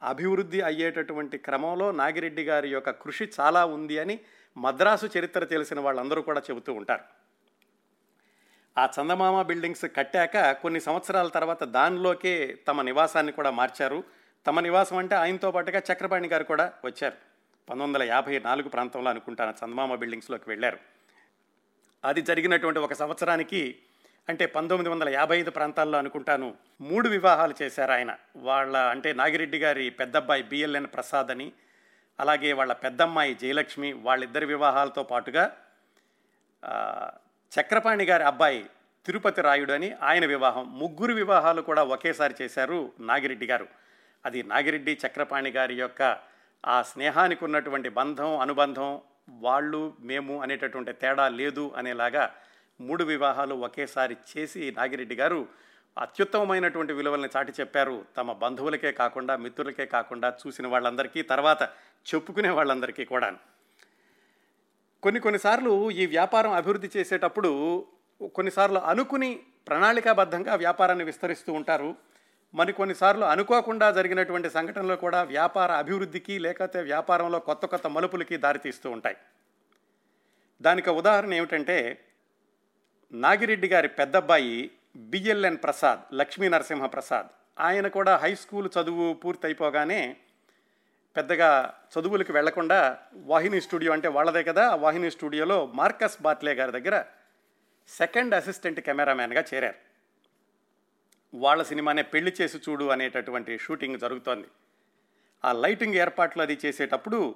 [0.04, 4.20] అభివృద్ధి అయ్యేటటువంటి క్రమంలో నాగిరెడ్డి గారి యొక్క కృషి చాలా ఉంది అని
[4.58, 7.25] మద్రాసు చరిత్ర తెలిసిన వాళ్ళందరూ కూడా చెబుతూ ఉంటారు.
[8.78, 14.04] ఆ చందమామ బిల్డింగ్స్ కట్టాక కొన్ని సంవత్సరాల తర్వాత దానిలోకే తమ నివాసాన్ని కూడా మార్చారు.
[14.48, 17.18] తమ నివాసం అంటే ఆయనతో పాటుగా చక్రపాణి గారు కూడా వచ్చారు.
[17.70, 20.78] పంతొమ్మిది వందల యాభై నాలుగు ప్రాంతంలో అనుకుంటాను చందమామ బిల్డింగ్స్లోకి వెళ్ళారు.
[22.04, 23.76] అది జరిగినటువంటి ఒక సంవత్సరానికి
[24.30, 28.18] అంటే పంతొమ్మిది వందల యాభై ఐదు ప్రాంతాల్లో అనుకుంటాను మూడు వివాహాలు చేశారు ఆయన.
[28.36, 31.54] వాళ్ళ అంటే నాగిరెడ్డి గారి పెద్దబ్బాయి బిఎల్ఎన్ ప్రసాద్ అని
[32.20, 35.54] అలాగే వాళ్ళ పెద్దమ్మాయి జయలక్ష్మి వాళ్ళిద్దరి వివాహాలతో పాటుగా
[37.60, 38.66] చక్రపాణి గారి అబ్బాయి
[39.06, 40.80] తిరుపతి రాయుడు అని ఆయన వివాహం.
[40.80, 43.68] ముగ్గురు వివాహాలు కూడా ఒకేసారి చేశారు నాగిరెడ్డి గారు.
[44.26, 46.18] అది నాగిరెడ్డి చక్రపాణి గారి యొక్క
[46.66, 52.36] ఆ స్నేహానికి ఉన్నటువంటి బంధం అనుబంధం వాళ్ళు మేము అనేటటువంటి తేడా లేదు అనేలాగా
[52.82, 55.48] మూడు వివాహాలు ఒకేసారి చేసి నాగిరెడ్డి గారు
[55.98, 58.06] అత్యుత్తమమైనటువంటి విలువల్ని చాటి చెప్పారు.
[58.18, 61.64] తమ బంధువులకే కాకుండా మిత్రులకే కాకుండా చూసిన వాళ్ళందరికీ తర్వాత
[62.14, 63.34] చెప్పుకునే వాళ్ళందరికీ కూడా
[65.04, 67.86] కొన్ని కొన్నిసార్లు ఈ వ్యాపారం అభివృద్ధి చేసేటప్పుడు
[68.36, 71.96] కొన్నిసార్లు అనుకుని ప్రణాళికాబద్ధంగా వ్యాపారాన్ని విస్తరిస్తూ ఉంటారు.
[72.54, 79.18] మరి కొన్నిసార్లు అనుకోకుండా జరిగినటువంటి సంఘటనలు కూడా వ్యాపార అభివృద్ధికి లేకపోతే వ్యాపారంలో కొత్త కొత్త మలుపులకి దారితీస్తూ ఉంటాయి.
[80.62, 82.06] దానికి ఉదాహరణ ఏమిటంటే
[83.12, 87.28] నాగిరెడ్డి గారి పెద్దబ్బాయి బిఎల్ఎన్ ప్రసాద్ లక్ష్మీ నరసింహ ప్రసాద్.
[87.60, 90.18] ఆయన కూడా హై స్కూల్ చదువు పూర్తయిపోగానే
[91.18, 97.06] పెద్దగా చదువులకు వెళ్ళకుండా వాహిని స్టూడియో అంటే వాళ్ళదే కదా ఆ వాహిని స్టూడియోలో మార్కస్ బాట్లే గారి దగ్గర
[97.88, 99.76] సెకండ్ అసిస్టెంట్ కెమెరామ్యాన్గా చేరారు.
[101.34, 104.48] వాళ్ళ సినిమానే పెళ్ళి చేసి చూడు అనేటటువంటి షూటింగ్ జరుగుతోంది.
[105.46, 107.36] ఆ లైటింగ్ ఏర్పాట్లు అది చేసేటప్పుడు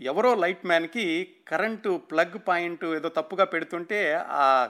[0.00, 4.68] ఎవరో లైట్ మ్యాన్కి కరెంటు ప్లగ్ పాయింట్ ఏదో తప్పుగా పెడుతుంటే ఆ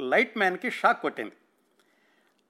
[0.00, 1.32] లైట్ మ్యాన్కి షాక్ కొట్టింది.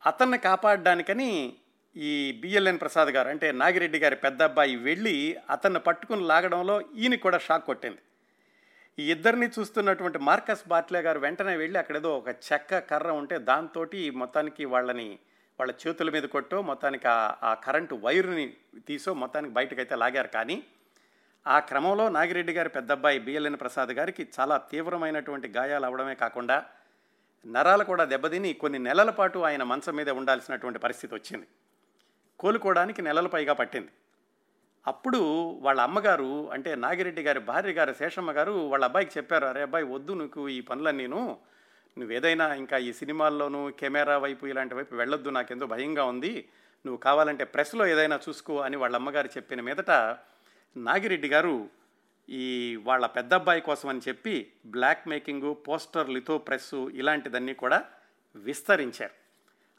[0.07, 1.57] అతన్ని కాపాడడానికని
[1.97, 7.39] ఈ బిఎల్ఎన్ ప్రసాద్ గారు అంటే నాగిరెడ్డి గారి పెద్ద అబ్బాయి వెళ్ళి అతన్ని పట్టుకుని లాగడంలో ఈయనకి కూడా
[7.39, 7.99] షాక్ కొట్టింది.
[8.99, 14.65] ఈ ఇద్దరిని చూస్తున్నటువంటి మార్కస్ బాట్లే గారు వెంటనే వెళ్ళి అక్కడేదో ఒక చెక్క కర్ర ఉంటే దాంతో మొత్తానికి
[14.65, 15.19] వాళ్ళని
[15.61, 18.55] వాళ్ళ చేతుల మీద కొట్టో మొత్తానికి ఆ- ఆ కరెంటు వైరుని
[18.87, 20.29] తీసో మొత్తానికి బయటకైతే లాగారు.
[20.29, 20.63] కానీ
[21.47, 26.65] ఆ క్రమంలో నాగిరెడ్డి గారి పెద్దబ్బాయి బిఎల్ఎన్ ప్రసాద్ గారికి చాలా తీవ్రమైనటువంటి గాయాలు అవడమే కాకుండా
[27.47, 31.47] నరాలు కూడా దెబ్బతిని కొన్ని నెలల పాటు ఆయన మంచం మీద ఉండాల్సినటువంటి పరిస్థితి వచ్చింది.
[32.41, 33.91] కోలుకోవడానికి నెలల పైగా పట్టింది.
[34.87, 35.21] అప్పుడు
[35.61, 40.13] వాళ్ళ అమ్మగారు అంటే నాగిరెడ్డి గారి భార్య గారు శేషమ్మ గారు వాళ్ళ అబ్బాయికి చెప్పారు అరే అబ్బాయి వద్దు
[40.13, 46.05] నువ్వు ఈ పనులన్నీ నువ్వు ఏదైనా ఇంకా ఈ సినిమాల్లోనూ కెమెరా వైపు ఇలాంటి వైపు వెళ్ళొద్దు నాకెంతో భయంగా
[46.05, 46.49] ఉంది.
[46.87, 49.91] నువ్వు కావాలంటే ప్రెస్లో ఏదైనా చూసుకో అని వాళ్ళ అమ్మగారు చెప్పిన మీదట
[50.77, 51.71] నాగిరెడ్డి గారు
[52.29, 57.85] ఈ వాళ్ళ పెద్ద అబ్బాయి కోసం అని చెప్పి block making poster litho press ఇలాంటిదన్నీ కూడా
[58.37, 59.15] విస్తరించారు.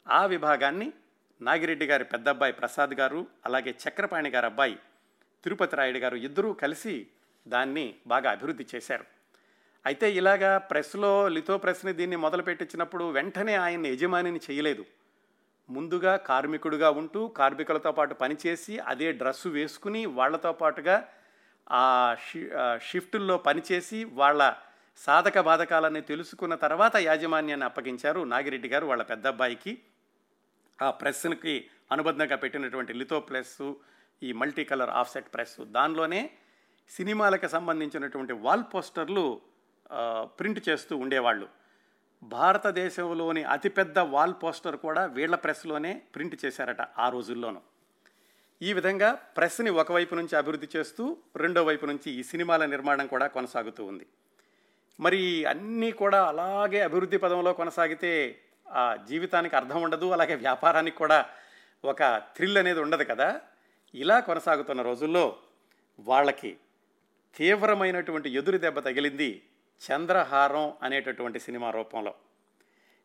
[0.08, 0.92] ఆ విభాగాన్ని
[1.40, 4.78] నాగిరెడ్డి గారి పెద్ద అబ్బాయి ప్రసాద్ గారు అలాగే చక్రపాణి గారి అబ్బాయి
[5.44, 7.06] తిరుపతి రాయుడు గారు ఇద్దరూ కలిసి
[7.46, 9.04] దాన్ని బాగా అభివృద్ధి చేశారు.
[9.86, 14.84] అయితే ఇలాగా ప్రెస్లో లిథో ప్రెస్ని దీన్ని మొదలుపెట్టించినప్పుడు వెంటనే ఆయన్ని యజమానిని చేయలేదు.
[15.68, 20.96] ముందుగా కార్మికుడుగా ఉంటూ కార్మికులతో పాటు పనిచేసి అదే డ్రెస్సు వేసుకుని వాళ్ళతో పాటుగా
[21.70, 22.40] ఆ షి
[22.80, 24.54] షిఫ్టుల్లో పనిచేసి వాళ్ళ
[24.98, 29.72] సాధక బాధకాలన్నీ తెలుసుకున్న తర్వాత యాజమాన్యాన్ని అప్పగించారు నాగిరెడ్డి గారు వాళ్ళ పెద్ద అబ్బాయికి
[30.82, 33.72] ఆ ప్రెస్కి అనుబంధంగా పెట్టినటువంటి లితో ప్రెస్
[34.22, 36.30] ఈ మల్టీ కలర్ ఆఫ్సెట్ ప్రెస్ దానిలోనే
[36.90, 39.40] సినిమాలకు సంబంధించినటువంటి వాల్ పోస్టర్లు
[40.24, 41.48] ప్రింట్ చేస్తూ ఉండేవాళ్ళు.
[42.22, 47.60] భారతదేశంలోని అతిపెద్ద వాల్ పోస్టర్ కూడా వీళ్ళ ప్రెస్లోనే ప్రింట్ చేశారట ఆ రోజుల్లోనూ.
[48.62, 53.84] ఈ విధంగా ప్రెస్ని ఒకవైపు నుంచి అభివృద్ధి చేస్తూ రెండో వైపు నుంచి ఈ సినిమాల నిర్మాణం కూడా కొనసాగుతూ
[53.84, 54.06] ఉంది.
[55.00, 58.40] మరి అన్నీ కూడా అలాగే అభివృద్ధి పదంలో కొనసాగితే
[58.72, 61.26] ఆ జీవితానికి అర్థం ఉండదు అలాగే వ్యాపారానికి కూడా
[61.84, 63.40] ఒక థ్రిల్ అనేది ఉండదు కదా.
[63.94, 65.36] ఇలా కొనసాగుతున్న రోజుల్లో
[66.00, 66.56] వాళ్ళకి
[67.36, 69.42] తీవ్రమైనటువంటి ఎదురు దెబ్బ తగిలింది
[69.90, 72.14] చంద్రహారం అనేటటువంటి సినిమా రూపంలో.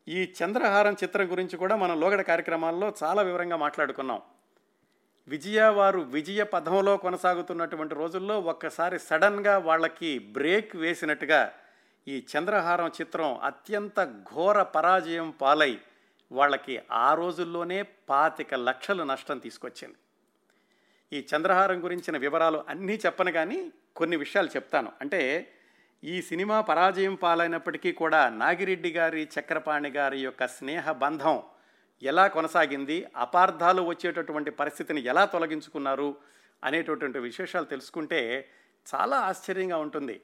[0.08, 4.22] ఈ చంద్రహారం చిత్రం గురించి కూడా మనం లోగడ కార్యక్రమాల్లో చాలా వివరంగా మాట్లాడుకున్నాం.
[5.28, 11.52] విజయ వారు విజయ పథంలో కొనసాగుతున్నటువంటి రోజుల్లో ఒక్కసారి సడన్గా వాళ్ళకి బ్రేక్ వేసినట్టుగా
[12.08, 15.78] ఈ చంద్రహారం చిత్రం అత్యంత ఘోర పరాజయం పాలై
[16.32, 19.96] వాళ్ళకి ఆ రోజుల్లోనే పాతిక లక్షలు నష్టం తీసుకొచ్చింది.
[21.12, 24.92] ఈ చంద్రహారం గురించిన వివరాలు అన్నీ చెప్పను కానీ కొన్ని విషయాలు చెప్తాను.
[25.00, 25.52] అంటే
[26.04, 31.42] ఈ సినిమా పరాజయం పాలైనప్పటికీ కూడా నాగిరెడ్డి గారి చక్రపాణి గారి యొక్క స్నేహ బంధం
[32.02, 36.16] ఎలా కొనసాగింది అపార్థాలు వచ్చేటటువంటి పరిస్థితిని ఎలా తొలగించుకున్నారు
[36.64, 38.48] అనేటటువంటి విశేషాలు తెలుసుకుంటే
[38.94, 40.20] చాలా ఆశ్చర్యంగా ఉంటుంది.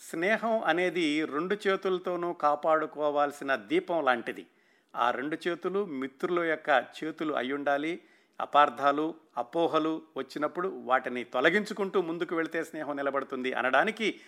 [0.00, 4.46] స్నేహం అనేది రెండు చేతులతోనూ కాపాడుకోవాల్సిన దీపం లాంటిది.
[4.94, 8.00] ఆ రెండు చేతులు మిత్రుల యొక్క చేతులు అయ్యుండాలి.
[8.40, 14.20] అపార్థాలు అపోహలు వచ్చినప్పుడు వాటిని తొలగించుకుంటూ ముందుకు వెళితే స్నేహం నిలబడుతుంది అనడానికి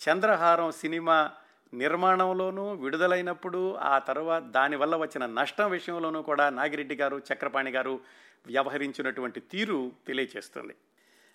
[0.00, 1.30] చంద్రహారం సినిమా
[1.74, 8.00] నిర్మాణంలోనూ విడుదలైనప్పుడు ఆ తర్వాత దానివల్ల వచ్చిన నష్టం విషయంలోనూ కూడా నాగిరెడ్డి గారు చక్రపాణి గారు
[8.46, 10.74] వ్యవహరించినటువంటి తీరు తెలియచేస్తుంది.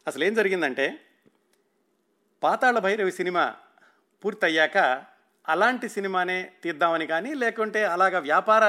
[0.08, 1.00] అసలు ఏం జరిగిందంటే
[2.44, 3.56] పాతాళ భైరవి సినిమా
[4.24, 4.78] పూర్తయ్యాక
[5.48, 8.64] అలాంటి సినిమానే తీద్దామని కానీ లేకుంటే అలాగ వ్యాపార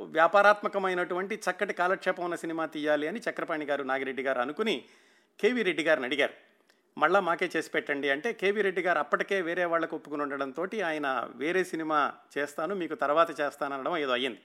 [0.00, 4.84] వ్యాపారాత్మకమైనటువంటి చక్కటి కాలక్షేపం ఉన్న సినిమా తీయాలి అని చక్రపాణి గారు నాగిరెడ్డి గారు అనుకుని
[5.40, 6.34] కేవీ రెడ్డి గారిని అడిగారు.
[6.98, 11.64] మళ్ళా మాకే చేసి పెట్టండి అంటే కేవీ రెడ్డి గారు అప్పటికే వేరే వాళ్ళకు ఒప్పుకుని ఉండడంతో ఆయన వేరే
[11.64, 14.40] సినిమా చేస్తాను మీకు తర్వాత చేస్తాను అనడం ఏదో అయ్యింది.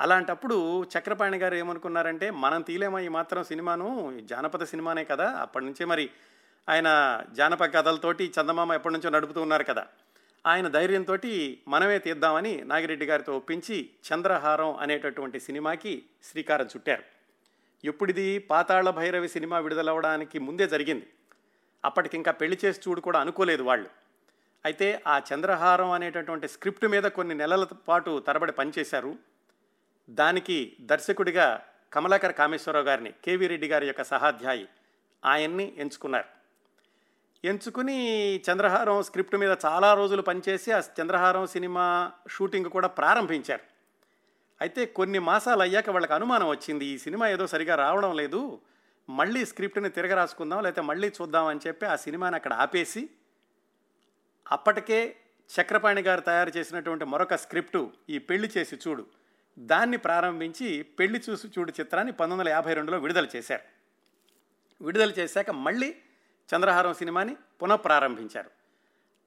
[0.00, 4.12] అలాంటప్పుడు చక్రపాణి గారు ఏమనుకున్నారంటే మనం తీలేమా ఈ మాత్రం సినిమాను?
[4.24, 6.10] జానపద సినిమానే కదా అప్పటి నుంచే మరి
[6.68, 9.86] ఆయన జానపద కథలతోటి చందమామ ఎప్పటి నుంచో నడుపుతూ ఉన్నారు కదా.
[10.46, 11.18] ఆయన ధైర్యంతో
[11.68, 17.02] మనమే తీద్దామని నాగిరెడ్డి గారితో ఒప్పించి చంద్రహారం అనేటటువంటి సినిమాకి శ్రీకారం చుట్టారు.
[17.84, 21.06] ఎప్పుడిది పాతాళ భైరవి సినిమా విడుదలవడానికి ముందే జరిగింది.
[21.84, 23.90] అప్పటికింకా పెళ్ళి చేసి చూడు కూడా అనుకోలేదు వాళ్ళు.
[24.64, 29.16] అయితే ఆ చంద్రహారం అనేటటువంటి స్క్రిప్ట్ మీద కొన్ని నెలల పాటు తరబడి పనిచేశారు.
[30.10, 34.68] దానికి దర్శకుడిగా కమలాకర్ కామేశ్వరరావు గారిని కేవీ రెడ్డి గారి యొక్క సహాధ్యాయి
[35.24, 36.35] ఆయన్ని ఎంచుకున్నారు.
[37.46, 37.96] ఎంచుకుని
[38.36, 43.60] చంద్రహారం స్క్రిప్ట్ మీద చాలా రోజులు పనిచేసి ఆ చంద్రహారం సినిమా షూటింగ్ కూడా ప్రారంభించారు.
[44.60, 48.60] అయితే కొన్ని మాసాలు అయ్యాక వాళ్ళకి అనుమానం వచ్చింది ఈ సినిమా ఏదో సరిగా రావడం లేదు
[49.08, 53.08] మళ్ళీ స్క్రిప్ట్ని తిరగరాసుకుందాం లేకపోతే మళ్ళీ చూద్దాం అని చెప్పి ఆ సినిమాని అక్కడ ఆపేసి
[54.50, 55.16] అప్పటికే
[55.60, 59.06] చక్రపాణి గారు తయారు చేసినటువంటి మరొక స్క్రిప్టు ఈ పెళ్ళి చేసి చూడు
[59.58, 63.62] దాన్ని ప్రారంభించి పెళ్ళి చూసి చూడు చిత్రాన్ని పంతొమ్మిది వందల యాభై రెండులో విడుదల చేశారు.
[64.84, 65.96] విడుదల చేశాక మళ్ళీ
[66.54, 68.50] చంద్రహారం సినిమాని పునఃప్రారంభించారు.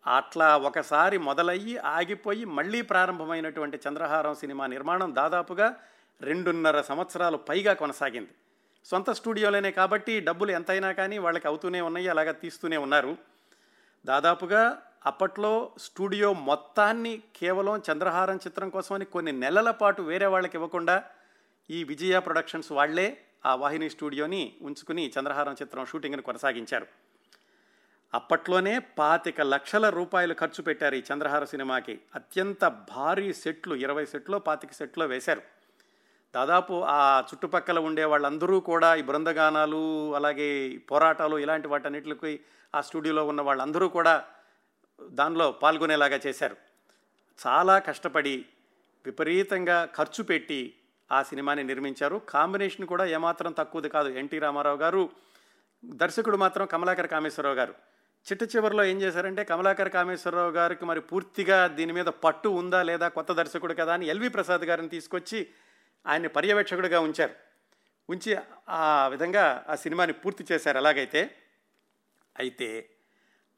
[0.08, 5.76] అట్లా ఒకసారి మొదలయ్యి ఆగిపోయి మళ్ళీ ప్రారంభమైనటువంటి చంద్రహారం సినిమా నిర్మాణం దాదాపుగా
[6.22, 8.30] రెండున్నర సంవత్సరాలు పైగా కొనసాగింది.
[8.86, 13.18] సొంత స్టూడియోలోనే కాబట్టి డబ్బులు ఎంతైనా కానీ వాళ్ళకి అవుతూనే ఉన్నాయి అలాగా తీస్తూనే ఉన్నారు.
[14.06, 21.04] దాదాపుగా అప్పట్లో స్టూడియో మొత్తాన్ని కేవలం చంద్రహారం చిత్రం కోసమని కొన్ని నెలల పాటు వేరే వాళ్ళకి ఇవ్వకుండా
[21.70, 27.09] ఈ విజయ ప్రొడక్షన్స్ వాళ్ళే ఆ వాహిని స్టూడియోని ఉంచుకుని చంద్రహారం చిత్రం షూటింగ్ను కొనసాగించారు.
[28.14, 32.00] అప్పట్లోనే పాతిక లక్షల రూపాయలు ఖర్చు పెట్టారు ఈ చంద్రహార సినిమాకి.
[32.16, 35.42] అత్యంత భారీ సెట్లు ఇరవై సెట్లో పాతిక సెట్లో వేశారు.
[36.36, 42.40] దాదాపు ఆ చుట్టుపక్కల ఉండే వాళ్ళందరూ కూడా ఈ బృందగానాలు అలాగే పోరాటాలు ఇలాంటి వాటన్నిటికి
[42.76, 44.26] ఆ స్టూడియోలో ఉన్న వాళ్ళందరూ కూడా
[45.02, 46.58] దానిలో పాల్గొనేలాగా చేశారు.
[47.48, 48.46] చాలా కష్టపడి
[49.06, 50.74] విపరీతంగా ఖర్చు పెట్టి
[51.12, 52.22] ఆ సినిమాని నిర్మించారు.
[52.30, 54.10] కాంబినేషన్ కూడా ఏమాత్రం తక్కువది కాదు.
[54.10, 55.10] ఎన్టీ రామారావు గారు
[55.86, 57.89] దర్శకుడు మాత్రం కమలాకర కామేశ్వరరావు గారు.
[58.28, 63.32] చిట్ట చివరిలో ఏం చేశారంటే కమలాకర కామేశ్వరరావు గారికి మరి పూర్తిగా దీని మీద పట్టు ఉందా లేదా కొత్త
[63.32, 65.48] దర్శకుడు కదా అని ఎల్వి ప్రసాద్ గారిని తీసుకొచ్చి
[66.08, 67.34] ఆయన్ని పర్యవేక్షకుడిగా ఉంచారు.
[68.10, 68.38] ఉంచి
[68.70, 70.78] ఆ విధంగా ఆ సినిమాని పూర్తి చేశారు.
[70.78, 71.36] ఎలాగైతే
[72.38, 72.90] అయితే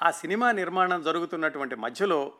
[0.03, 2.33] ఆ సినిమా నిర్మాణం జరుగుతున్నటువంటి మధ్యలో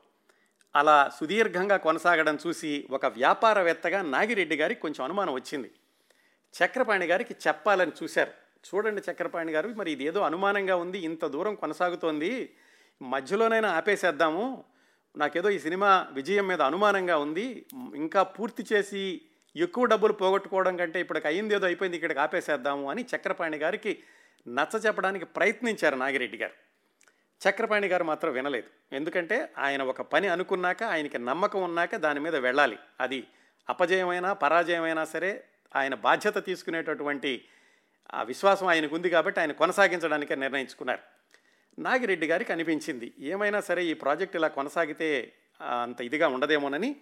[0.76, 5.72] అలా సుదీర్ఘంగా కొనసాగడం చూసి ఒక వ్యాపారవేత్తగా నాగిరెడ్డి గారికి కొంచెం అనుమానం వచ్చింది.
[6.54, 8.41] చక్రపాణి గారికి చెప్పాలని చూశారు.
[8.64, 12.50] చూడండి చక్రపాణి గారు మరి ఇది ఏదో అనుమానంగా ఉంది ఇంత దూరం కొనసాగుతోంది
[13.02, 14.64] మధ్యలోనైనా ఆపేసేద్దాము
[15.18, 19.22] నాకేదో ఈ సినిమా విజయం మీద అనుమానంగా ఉంది ఇంకా పూర్తి చేసి
[19.56, 24.04] ఎక్కువ డబ్బులు పోగొట్టుకోవడం కంటే ఇప్పటికి అయింది ఏదో అయిపోయింది ఇక్కడికి ఆపేసేద్దాము అని చక్రపాణి గారికి
[24.48, 26.54] నచ్చ చెప్పడానికి ప్రయత్నించారు నాగిరెడ్డి గారు.
[27.42, 28.96] చక్రపాణి గారు మాత్రం వినలేదు.
[28.96, 32.78] ఎందుకంటే ఆయన ఒక పని అనుకున్నాక ఆయనకి నమ్మకం ఉన్నాక దాని మీద వెళ్ళాలి.
[33.00, 33.28] అది
[33.70, 35.44] అపజయమైనా పరాజయమైనా సరే
[35.76, 37.46] ఆయన బాధ్యత తీసుకునేటటువంటి
[38.14, 41.00] ఆ విశ్వాసం ఆయనకు ఉంది కాబట్టి ఆయన కొనసాగించడానికే నిర్ణయించుకున్నారు.
[41.82, 46.96] నాగిరెడ్డి గారికి అనిపించింది ఏమైనా సరే ఈ ప్రాజెక్ట్ ఇలా కొనసాగితే అంత ఇదిగా ఉండదేమోనని.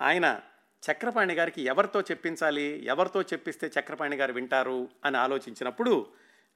[0.00, 0.40] ఆయన
[0.90, 6.06] చక్రపాణి గారికి ఎవరితో చెప్పించాలి ఎవరితో చెప్పిస్తే చక్రపాణి గారు వింటారు అని ఆలోచించినప్పుడు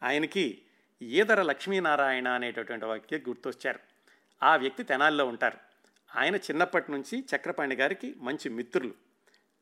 [0.02, 0.62] ఆయనకి
[1.02, 3.80] ఈదర లక్ష్మీనారాయణ అనేటటువంటి వ్యక్తి గుర్తొచ్చారు.
[4.42, 5.58] ఆ వ్యక్తి తెనాల్లో ఉంటారు.
[6.16, 8.94] ఆయన చిన్నప్పటి నుంచి చక్రపాణి గారికి మంచి మిత్రులు.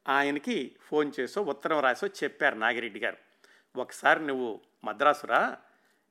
[0.09, 3.17] ఆయనకి ఫోన్ చేసో ఉత్తరం రాసో చెప్పారు నాగిరెడ్డి గారు.
[3.79, 5.57] ఒకసారి నువ్వు మద్రాసురా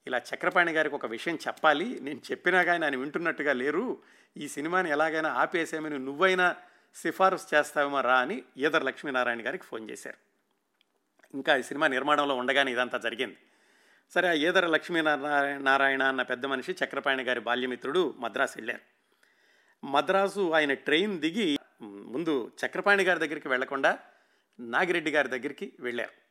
[0.08, 1.99] ఇలా చక్రపాణి గారికి ఒక విషయం చెప్పాలి.
[2.01, 3.97] నేను చెప్పినా కానీ ఆయన వింటున్నట్టుగా లేరు.
[4.38, 6.56] ఈ సినిమాని ఎలాగైనా ఆపేసేమని నువ్వైనా
[6.95, 10.17] సిఫారసు చేస్తావేమో రా అని ఈదర్ లక్ష్మీనారాయణ గారికి ఫోన్ చేశారు.
[11.34, 13.38] ఇంకా ఈ సినిమా నిర్మాణంలో ఉండగానే ఇదంతా జరిగింది.
[14.12, 18.82] సరే ఆ ఈదర లక్ష్మీనారాయణ నారాయణ అన్న పెద్ద మనిషి చక్రపాణి గారి బాల్యమిత్రుడు మద్రాసు వెళ్ళారు.
[19.86, 23.99] మద్రాసు ఆయన ట్రైన్ దిగి ముందు చక్రపాణి గారి దగ్గరికి వెళ్ళకుండా
[24.60, 26.26] నాగిరెడ్డి గారి దగ్గరికి వెళ్ళారు.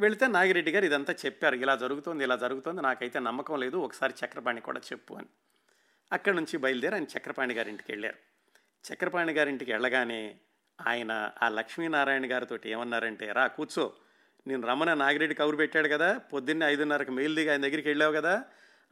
[0.00, 1.54] వెళితే నాగిరెడ్డి గారు ఇదంతా చెప్పారు.
[1.54, 5.26] ఇలా జరుగుతోంది ఇలా జరుగుతుంది నాకైతే నమ్మకం లేదు ఒకసారి చక్రపాణి కూడా చెప్పు అని.
[6.12, 8.16] అక్కడి నుంచి బయలుదేరి ఆయన చక్రపాణి గారింటికి వెళ్ళారు.
[8.92, 10.36] చక్రపాణి గారింటికి వెళ్ళగానే
[10.86, 13.92] ఆయన ఆ లక్ష్మీనారాయణ గారితో ఏమన్నారంటే రా కూర్చో.
[14.46, 18.44] నేను రమణ నాగిరెడ్డి కబురు పెట్టాడు కదా పొద్దున్నే ఐదున్నరకు మెయిల్ దిగి ఆయన దగ్గరికి వెళ్ళావు కదా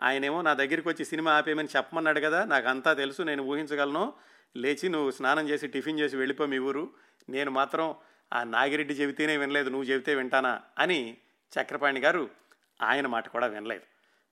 [0.03, 4.13] ఆయనేమో నా దగ్గరికి వచ్చి సినిమా ఆపేయమని చెప్పమన్నాడు కదా నాకు అంతా తెలుసు నేను ఊహించగలను.
[4.57, 6.91] లేచి నువ్వు స్నానం చేసి టిఫిన్ చేసి వెళ్ళిపో మీ ఊరు.
[7.29, 7.95] నేను మాత్రం
[8.33, 11.17] ఆ నాగిరెడ్డి చెబితేనే వినలేదు నువ్వు చెబితే వింటానా అని
[11.53, 12.31] చక్రపాణి గారు
[12.83, 13.83] ఆయన మాట కూడా వినలేదు.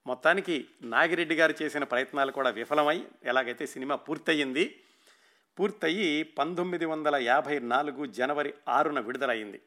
[0.07, 4.81] మొత్తానికి నాగిరెడ్డి గారు చేసిన ప్రయత్నాలు కూడా విఫలమై ఎలాగైతే సినిమా పూర్తయింది
[5.59, 9.61] పూర్తయి పంతొమ్మిది వందల యాభై నాలుగు జనవరి ఆరున విడుదలైంది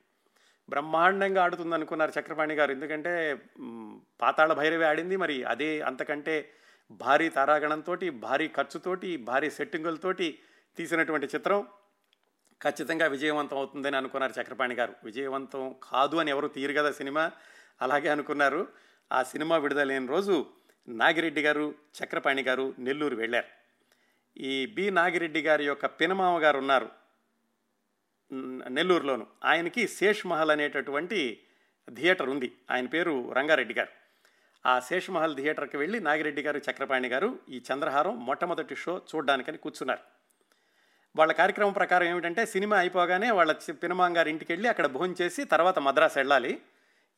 [0.69, 2.71] బ్రహ్మాండంగా ఆడుతుంది అనుకున్నారు చక్రపాణి గారు.
[2.71, 3.33] ఎందుకంటే
[4.21, 6.51] పాతాళ భైరవి ఆడింది మరి అదే అంతకంటే
[6.91, 10.39] భారీ తారాగణంతో భారీ ఖర్చుతోటి భారీ సెట్టింగులతోటి
[10.77, 11.67] తీసినటువంటి చిత్రం.
[12.63, 14.93] ఖచ్చితంగా విజయవంతం అవుతుందని అనుకున్నారు చక్రపాణి గారు.
[15.03, 17.31] విజయవంతం కాదు అని ఎవరు తీరు కదా సినిమా?
[17.81, 18.67] అలాగే అనుకున్నారు.
[19.11, 20.45] ఆ సినిమా విడుదలైన రోజు
[20.87, 23.47] నాగిరెడ్డి గారు చక్రపాణి గారు నెల్లూరు వెళ్ళారు.
[24.39, 26.89] ఈ బి నాగిరెడ్డి గారి యొక్క పినమామ గారు ఉన్నారు.
[28.69, 29.27] నెల్లూరులోను.
[29.45, 31.43] ఆయనకి శేష్ మహల్ అనేటటువంటి
[31.93, 32.57] థియేటర్ ఉంది.
[32.71, 33.89] ఆయన పేరు రంగారెడ్డి గారు.
[34.65, 40.16] ఆ శేష్ మహల్ థియేటర్కి వెళ్ళి నాగిరెడ్డి గారు చక్రపాణి గారు ఈ చంద్రహారం మొట్టమొదటి షో చూడడానికని కూర్చున్నారు.
[41.17, 45.79] వాళ్ళ కార్యక్రమం ప్రకారం ఏమిటంటే సినిమా అయిపోగానే వాళ్ళ చి- గారి ఇంటికి వెళ్ళి అక్కడ భోజనం చేసి తర్వాత
[45.79, 46.61] మద్రాసు వెళ్ళాలి.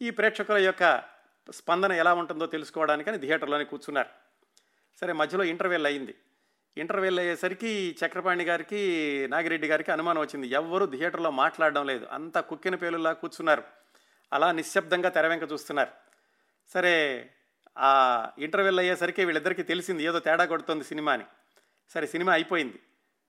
[0.02, 1.04] ఈ ప్రేక్షకుల యొక్క
[1.52, 4.10] స్పందన ఎలా ఉంటుందో తెలుసుకోవడానికని థియేటర్లోనే కూర్చున్నారు.
[5.02, 6.16] సరే మధ్యలో ఇంటర్వెల్ అయింది.
[6.78, 10.48] ఇంటర్వెల్ అయ్యేసరికి చక్రపాణి గారికి నాగిరెడ్డి గారికి అనుమానం వచ్చింది.
[10.48, 12.08] ఎవ్వరూ థియేటర్లో మాట్లాడడం లేదు.
[12.12, 13.64] అంతా కుక్కిన పేలులా కూర్చున్నారు.
[14.34, 15.90] అలా నిశ్శబ్దంగా తెర వెంక చూస్తున్నారు.
[16.74, 17.30] సరే
[17.78, 21.24] ఆ ఇంటర్వెల్ అయ్యేసరికి వీళ్ళిద్దరికీ తెలిసింది ఏదో తేడా కొడుతుంది సినిమా అని
[21.90, 22.80] సరే సినిమా అయిపోయింది.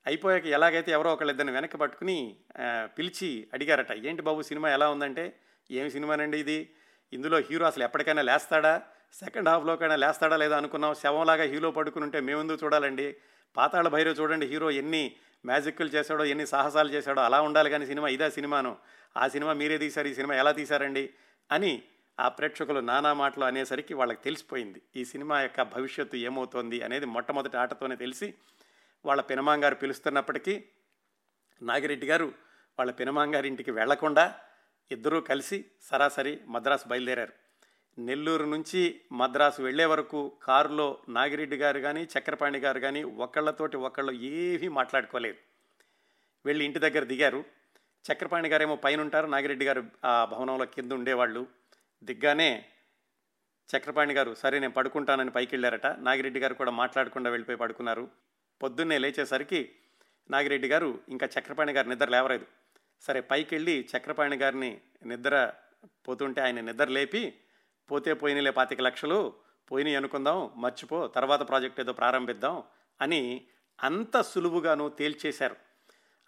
[0.07, 2.35] అయిపోయాక ఎలాగైతే ఎవరో ఒకళ్ళిద్దరిని వెనక్కి పట్టుకుని
[2.83, 5.33] పిలిచి అడిగారట ఏంటి బాబు సినిమా ఎలా ఉందంటే
[5.71, 6.69] ఏమి సినిమానండి ఇది?
[7.13, 8.81] ఇందులో హీరో అసలు ఎప్పటికైనా లేస్తాడా?
[9.13, 13.15] సెకండ్ హాఫ్లోకైనా లేస్తాడా లేదా అనుకున్నాం శవంలాగా హీరో పడుకుని ఉంటే మేముందు చూడాలండి?
[13.57, 18.29] పాతాళ భైరవ్ చూడండి హీరో ఎన్ని మ్యాజిక్లు చేశాడో ఎన్ని సాహసాలు చేశాడో అలా ఉండాలి కానీ సినిమా ఇదే
[18.29, 18.77] సినిమాను.
[19.17, 21.09] ఆ సినిమా మీరే తీశారు ఈ సినిమా ఎలా తీశారండి?
[21.51, 21.81] అని
[22.19, 24.81] ఆ ప్రేక్షకులు నానా మాటలు అనేసరికి వాళ్ళకి తెలిసిపోయింది.
[24.95, 28.33] ఈ సినిమా యొక్క భవిష్యత్తు ఏమవుతోంది అనేది మొట్టమొదటి ఆటతోనే తెలిసి
[29.05, 30.63] వాళ్ళ పినమాంగారు పిలుస్తున్నప్పటికీ
[31.61, 32.33] నాగిరెడ్డి గారు
[32.79, 34.35] వాళ్ళ పినమాంగారింటికి వెళ్ళకుండా
[34.91, 37.33] ఇద్దరూ కలిసి సరాసరి మద్రాసు బయలుదేరారు.
[37.99, 44.67] నెల్లూరు నుంచి మద్రాసు వెళ్ళే వరకు కారులో నాగిరెడ్డి గారు కానీ చక్రపాణి గారు కానీ ఒకళ్ళతోటి ఒకళ్ళు ఏమీ
[44.67, 45.37] మాట్లాడుకోలేదు.
[46.45, 47.45] వెళ్ళి ఇంటి దగ్గర దిగారు.
[48.11, 51.47] చక్రపాణి గారేమో పైన ఉంటారు నాగిరెడ్డి గారు ఆ భవనంలో కింద ఉండేవాళ్ళు.
[52.03, 52.65] దిగ్గానే
[53.69, 58.09] చక్రపాణి గారు సరే నేను పడుకుంటానని పైకి వెళ్ళారట నాగిరెడ్డి గారు కూడా మాట్లాడకుండా వెళ్ళిపోయి పడుకున్నారు.
[58.63, 59.71] పొద్దున్నే లేచేసరికి
[60.31, 62.45] నాగిరెడ్డి గారు ఇంకా చక్రపాణి గారు నిద్ర లేవలేదు.
[63.01, 65.53] సరే పైకి వెళ్ళి చక్రపాణి గారిని నిద్ర
[66.07, 67.33] పోతుంటే ఆయన నిద్ర లేపి
[67.91, 69.33] పోతే పోయినలే పాతిక లక్షలు
[69.71, 72.63] పోయినాయి అనుకుందాం మర్చిపో తర్వాత ప్రాజెక్ట్ ఏదో ప్రారంభిద్దాం
[73.01, 73.41] అని
[73.79, 75.55] అంత సులువుగాను తేల్చేశారు.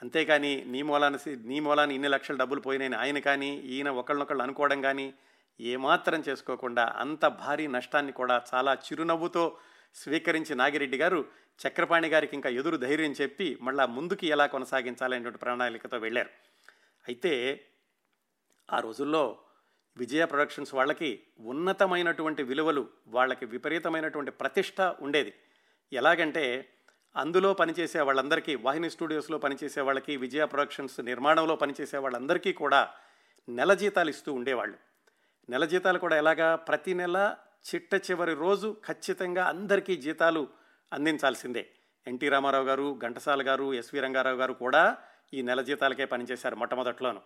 [0.01, 5.13] అంతేకాని నీ మూలాన నీ మూలాన ఇన్ని లక్షల డబ్బులు పోయినాయని ఆయన కానీ ఈయన ఒకళ్ళనొకళ్ళు అనుకోవడం కానీ
[5.59, 9.57] ఏమాత్రం చేసుకోకుండా అంత భారీ నష్టాన్ని కూడా చాలా చిరునవ్వుతో
[9.95, 11.25] స్వీకరించి నాగిరెడ్డి గారు
[11.67, 16.29] చక్రపాణి గారికి ఇంకా ఎదురు ధైర్యం చెప్పి మళ్ళా ముందుకి ఎలా కొనసాగించాలనేటువంటి ప్రణాళికతో వెళ్ళారు.
[17.07, 17.65] అయితే
[18.71, 19.39] ఆ రోజుల్లో
[19.97, 25.33] విజయ ప్రొడక్షన్స్ వాళ్ళకి ఉన్నతమైనటువంటి విలువలు వాళ్ళకి విపరీతమైనటువంటి ప్రతిష్ట ఉండేది.
[25.93, 26.69] ఎలాగంటే
[27.15, 32.89] అందులో పనిచేసే వాళ్ళందరికీ వాహిని స్టూడియోస్లో పనిచేసే వాళ్ళకి విజయ ప్రొడక్షన్స్ నిర్మాణంలో పనిచేసే వాళ్ళందరికీ కూడా
[33.49, 34.77] నెల జీతాలు ఇస్తూ ఉండేవాళ్ళు.
[35.49, 36.55] నెల జీతాలు కూడా ఎలాగా?
[36.55, 37.35] ప్రతి నెల
[37.75, 40.47] చిట్ట చివరి రోజు ఖచ్చితంగా అందరికీ జీతాలు
[40.93, 41.69] అందించాల్సిందే.
[42.07, 44.97] ఎన్టీ రామారావు గారు ఘంటసాల గారు ఎస్వి రంగారావు గారు కూడా
[45.33, 47.21] ఈ నెల జీతాలకే పనిచేశారు మొట్టమొదట్లోను.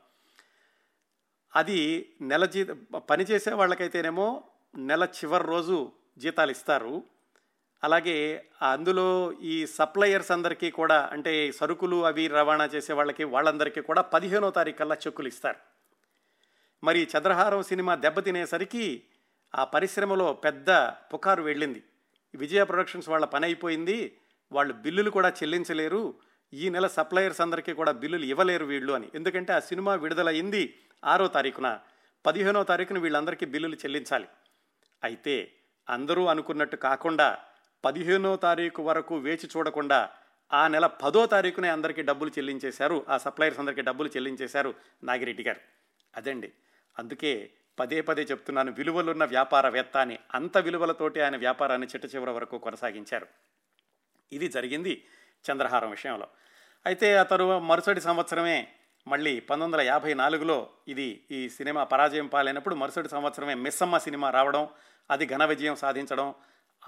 [1.56, 2.64] అది నెల జీ
[3.10, 4.44] పనిచేసే వాళ్ళకైతేనేమో
[4.78, 7.04] నెల చివరి రోజు జీతాలు ఇస్తారు.
[7.84, 14.50] అలాగే అందులో ఈ సప్లయర్స్ అందరికీ కూడా అంటే సరుకులు అవి రవాణా చేసే వాళ్ళకి వాళ్ళందరికీ కూడా పదిహేనో
[14.50, 15.58] తారీఖు కల్లా చెక్కులు ఇస్తారు.
[16.84, 19.04] మరి చంద్రహారం సినిమా దెబ్బతినేసరికి
[19.56, 20.70] ఆ పరిశ్రమలో పెద్ద
[21.14, 21.84] పుకారు వెళ్ళింది.
[22.36, 24.18] విజయ ప్రొడక్షన్స్ వాళ్ళ పని అయిపోయింది.
[24.52, 26.20] వాళ్ళు బిల్లులు కూడా చెల్లించలేరు.
[26.54, 29.10] ఈ నెల సప్లయర్స్ అందరికీ కూడా బిల్లులు ఇవ్వలేరు వీళ్ళు అని.
[29.16, 31.80] ఎందుకంటే ఆ సినిమా విడుదలయ్యింది ఆరో తారీఖున.
[32.26, 34.28] పదిహేనో తారీఖున వీళ్ళందరికీ బిల్లులు చెల్లించాలి.
[35.04, 35.52] అయితే
[35.90, 37.38] అందరూ అనుకున్నట్టు కాకుండా
[37.86, 40.10] పదిహేనో తారీఖు వరకు వేచి చూడకుండా
[40.54, 43.06] ఆ నెల పదో తారీఖునే అందరికీ డబ్బులు చెల్లించేశారు.
[43.10, 45.60] ఆ సప్లయర్స్ అందరికీ డబ్బులు చెల్లించేశారు నాగిరెడ్డి గారు.
[46.16, 46.52] అదండి.
[47.00, 50.20] అందుకే పదే పదే చెప్తున్నాను విలువలున్న వ్యాపారవేత్త అని.
[50.34, 53.28] అంత విలువలతోటి ఆయన వ్యాపారాన్ని చిట్ట చివరి వరకు కొనసాగించారు.
[54.32, 55.06] ఇది జరిగింది
[55.52, 56.28] చంద్రహారం విషయంలో.
[56.86, 58.68] అయితే అతను మరుసటి సంవత్సరమే
[59.08, 64.70] మళ్ళీ పంతొమ్మిది వందల యాభై నాలుగులో ఇది ఈ సినిమా పరాజయం పాలైనప్పుడు మరుసటి సంవత్సరమే మిస్సమ్మ సినిమా రావడం
[65.12, 66.34] అది ఘన విజయం సాధించడం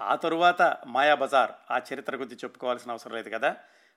[0.00, 3.56] ఆ తరువాత మాయాబజార్ ఆ చరిత్ర గురించి చెప్పుకోవాల్సిన అవసరం లేదు కదా.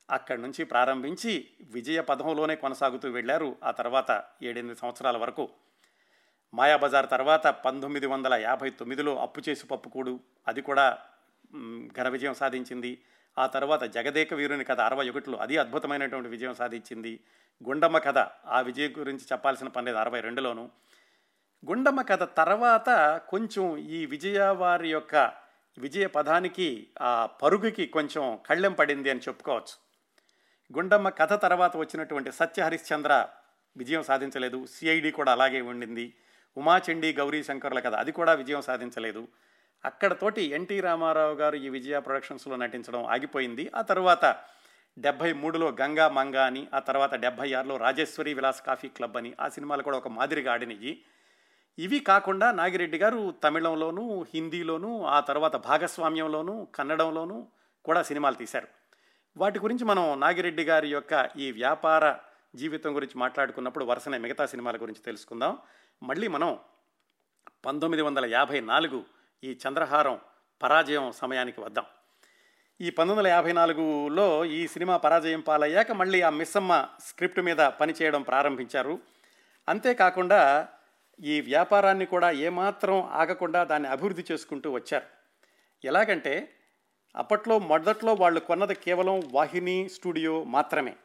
[0.10, 3.56] అక్కడి నుంచి ప్రారంభించి విజయ పదంలోనే కొనసాగుతూ వెళ్ళారు.
[3.64, 5.50] ఆ తర్వాత ఏడెనిమిది సంవత్సరాల వరకు
[6.54, 10.20] మాయాబజార్ తర్వాత పంతొమ్మిది వందల యాభై తొమ్మిదిలో అప్పు చేసి పప్పుకూడు.
[10.48, 10.98] అది కూడా
[11.98, 13.02] ఘన విజయం సాధించింది.
[13.38, 17.20] ఆ తర్వాత జగదేక వీరుని కథ అరవై ఒకటిలో అది అద్భుతమైనటువంటి విజయం సాధించింది.
[17.68, 20.70] గుండమ్మ కథ ఆ విజయం గురించి చెప్పాల్సిన పని లేదు అరవై రెండులోను.
[21.70, 25.16] గుండమ్మ కథ తర్వాత కొంచెం ఈ విజయ వారి యొక్క
[25.78, 29.94] విజయ పదానికి ఆ పరుగుకి కొంచెం కళ్ళెం పడింది అని చెప్పుకోవచ్చు.
[30.78, 33.28] గుండమ్మ కథ తర్వాత వచ్చినటువంటి సత్య హరిశ్చంద్ర
[33.78, 34.66] విజయం సాధించలేదు.
[34.66, 36.16] సిఐడి కూడా అలాగే ఉండింది.
[36.58, 37.96] ఉమాచండి గౌరీ శంకర్ల కథ.
[37.96, 39.28] అది కూడా విజయం సాధించలేదు.
[39.86, 43.72] అక్కడతోటి ఎన్టీ రామారావు గారు ఈ విజయ ప్రొడక్షన్స్లో నటించడం ఆగిపోయింది.
[43.76, 44.36] ఆ తర్వాత
[45.00, 49.48] డెబ్భై మూడులో గంగా మంగ అని ఆ తర్వాత డెబ్భై ఆరులో రాజేశ్వరి విలాస్ కాఫీ క్లబ్ అని ఆ
[49.48, 51.02] సినిమాలు కూడా ఒక మాదిరిగా ఆడినవి
[51.80, 57.48] ఇవి కాకుండా నాగిరెడ్డి గారు తమిళంలోనూ హిందీలోనూ ఆ తర్వాత భాగస్వామ్యంలోనూ కన్నడంలోనూ
[57.86, 58.68] కూడా సినిమాలు తీశారు.
[59.38, 62.16] వాటి గురించి మనం నాగిరెడ్డి గారి యొక్క ఈ వ్యాపార
[62.56, 65.58] జీవితం గురించి మాట్లాడుకున్నప్పుడు వరుసనే మిగతా సినిమాల గురించి తెలుసుకుందాం.
[66.04, 66.60] మళ్ళీ మనం
[67.66, 69.06] పంతొమ్మిది వందల యాభై నాలుగు
[69.44, 70.20] ఈ చంద్రహారం
[70.64, 71.86] పరాజయం సమయానికి వద్దాం.
[72.82, 78.22] ఈ పంతొమ్మిది వందల యాభై నాలుగులో ఈ సినిమా పరాజయం పాలయ్యాక మళ్ళీ ఆ మిస్సమ్మ స్క్రిప్ట్ మీద పనిచేయడం
[78.22, 79.00] ప్రారంభించారు.
[79.70, 80.68] అంతేకాకుండా
[81.24, 85.06] ఈ వ్యాపారాన్ని కూడా ఏమాత్రం ఆగకుండా దాన్ని అభివృద్ధి చేసుకుంటూ వచ్చారు.
[85.84, 86.54] ఎలాగంటే
[87.16, 90.96] అప్పట్లో మొదట్లో వాళ్ళు కొన్నది కేవలం వాహిని స్టూడియో మాత్రమే.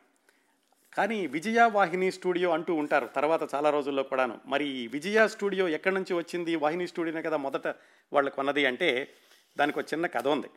[0.96, 3.06] కానీ విజయ వాహిని స్టూడియో అంటూ ఉంటారు.
[3.06, 4.40] తర్వాత చాలా రోజుల్లో కూడాను.
[4.46, 6.56] మరి ఈ విజయ స్టూడియో ఎక్కడి నుంచి వచ్చింది?
[6.56, 7.68] వాహిని స్టూడియోనే కదా మొదట
[8.12, 9.14] వాళ్ళు కొన్నది అంటే
[9.58, 10.50] దానికి ఒక చిన్న కథ ఉంది.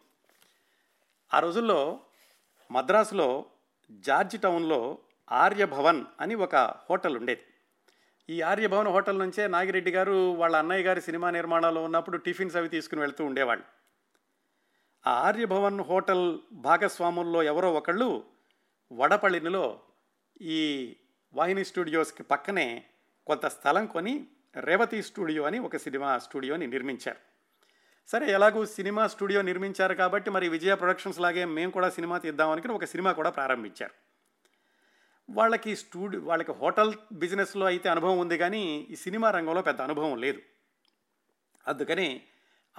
[1.34, 2.00] ఆ రోజుల్లో
[2.72, 3.46] మద్రాసులో
[3.92, 4.98] జార్జ్ టౌన్లో
[5.32, 7.42] ఆర్యభవన్ అని ఒక హోటల్ ఉండేది.
[8.30, 13.02] ఈ ఆర్యభవన్ హోటల్ నుంచే నాగిరెడ్డి గారు వాళ్ళ అన్నయ్య గారి సినిమా నిర్మాణంలో ఉన్నప్పుడు టిఫిన్స్ అవి తీసుకుని
[13.02, 13.64] వెళ్తూ ఉండేవాళ్ళు.
[15.08, 18.24] ఆ ఆర్యభవన్ హోటల్ భాగస్వాముల్లో ఎవరో ఒకళ్ళు
[18.94, 19.80] వడపళినిలో
[20.42, 20.96] ఈ
[21.34, 22.84] వాహిని స్టూడియోస్కి పక్కనే
[23.28, 27.18] కొంత స్థలం కొని రేవతి స్టూడియో అని ఒక సినిమా స్టూడియోని నిర్మించారు.
[28.08, 32.86] సరే ఎలాగూ సినిమా స్టూడియో నిర్మించారు కాబట్టి మరి విజయ ప్రొడక్షన్స్ లాగే మేము కూడా సినిమా తీద్దామని ఒక
[32.86, 33.92] సినిమా కూడా ప్రారంభించారు.
[35.30, 40.42] వాళ్ళకి స్టూడియో వాళ్ళకి హోటల్ బిజినెస్లో అయితే అనుభవం ఉంది కానీ ఈ సినిమా రంగంలో పెద్ద అనుభవం లేదు.
[41.68, 42.22] అందుకని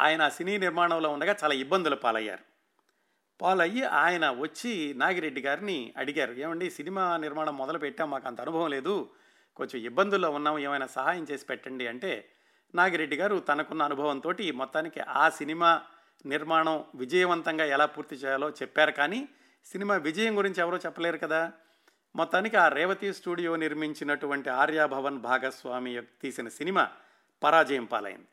[0.01, 2.52] ఆయన సినీ నిర్మాణంలో ఉండగా చాలా ఇబ్బందులు పాలయ్యారు.
[3.43, 6.33] పాలయ్యి ఆయన వచ్చి నాగిరెడ్డి గారిని అడిగారు.
[6.33, 9.11] ఏమండి సినిమా నిర్మాణం మొదలు పెట్టాం మాకు అంత అనుభవం లేదు.
[9.57, 12.33] కొంచెం ఇబ్బందుల్లో ఉన్నాం ఏమైనా సహాయం చేసి పెట్టండి అంటే
[12.75, 15.83] నాగిరెడ్డి గారు తనకున్న అనుభవంతో మొత్తానికి ఆ సినిమా
[16.27, 18.91] నిర్మాణం విజయవంతంగా ఎలా పూర్తి చేయాలో చెప్పారు.
[18.91, 19.29] కానీ
[19.65, 21.53] సినిమా విజయం గురించి ఎవరో చెప్పలేరు కదా.
[22.17, 26.91] మొత్తానికి ఆ రేవతి స్టూడియో నిర్మించినటువంటి ఆర్యాభవన్ భాగస్వామి తీసిన సినిమా
[27.43, 28.29] పరాజయం పాలైంది.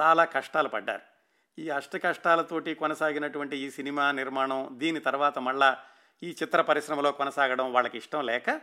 [0.00, 1.13] చాలా కష్టాలు పడ్డారు.
[1.58, 5.76] ఈ అష్ట కష్టాలతోటి కొనసాగినటువంటి ఈ సినిమా నిర్మాణం దీని తర్వాత మళ్ళా
[6.22, 8.60] ఈ చిత్ర పరిశ్రమలో కొనసాగడం వాళ్ళకి ఇష్టం లేక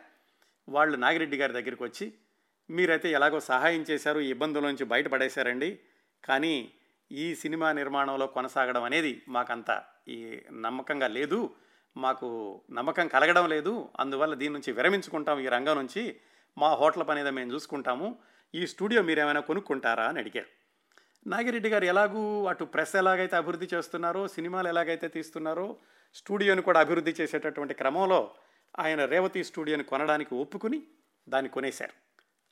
[0.70, 2.14] వాళ్ళు నాగిరెడ్డి గారి దగ్గరికి వచ్చి
[2.70, 5.80] మీరైతే ఎలాగో సహాయం చేశారు ఈ ఇబ్బందుల నుంచి బయటపడేశారండి
[6.24, 6.72] కానీ
[7.12, 11.56] ఈ సినిమా నిర్మాణంలో కొనసాగడం అనేది మాకంత ఈ నమ్మకంగా లేదు
[11.98, 12.28] మాకు
[12.72, 16.20] నమ్మకం కలగడం లేదు అందువల్ల దీని నుంచి విరమించుకుంటాం ఈ రంగం నుంచి
[16.58, 18.20] మా హోటల్ పని ఏదో మేము చూసుకుంటాము
[18.54, 20.08] ఈ స్టూడియో మీరు ఏమైనా కొనుక్కుంటారా?
[20.08, 20.61] అని అడిగారు.
[21.28, 25.78] నాగిరెడ్డి గారు ఎలాగూ అటు ప్రెస్ ఎలాగైతే అభివృద్ధి చేస్తున్నారో సినిమాలు ఎలాగైతే తీస్తున్నారో
[26.14, 28.34] స్టూడియోని కూడా అభివృద్ధి చేసేటటువంటి క్రమంలో
[28.80, 30.84] ఆయన రేవతి స్టూడియోని కొనడానికి ఒప్పుకుని
[31.30, 31.92] దాన్ని కొనేశారు.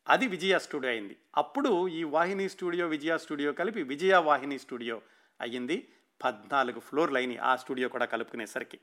[0.09, 1.17] అది విజయ స్టూడియో అయింది.
[1.37, 5.01] అప్పుడు ఈ వాహిని స్టూడియో విజయ స్టూడియో కలిపి విజయ వాహిని స్టూడియో
[5.41, 5.87] అయ్యింది.
[6.23, 8.79] పద్నాలుగు ఫ్లోర్లు అయినాయి ఆ స్టూడియో కూడా కలుపుకునేసరికి.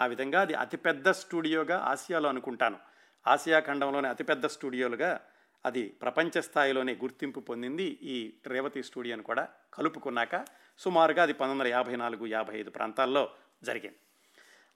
[0.00, 2.78] ఆ విధంగా అది అతిపెద్ద స్టూడియోగా ఆసియాలో అనుకుంటాను.
[3.26, 5.20] ఆసియా ఖండంలోని అతిపెద్ద స్టూడియోలుగా
[5.64, 8.16] అది ప్రపంచ స్థాయిలోనే గుర్తింపు పొందింది ఈ
[8.52, 9.44] రేవతి స్టూడియోని కూడా
[9.74, 10.36] కలుపుకున్నాక
[10.80, 13.22] సుమారుగా అది పంతొమ్మిది వందల యాభై నాలుగు యాభై ఐదు ప్రాంతాల్లో
[13.64, 13.98] జరిగింది.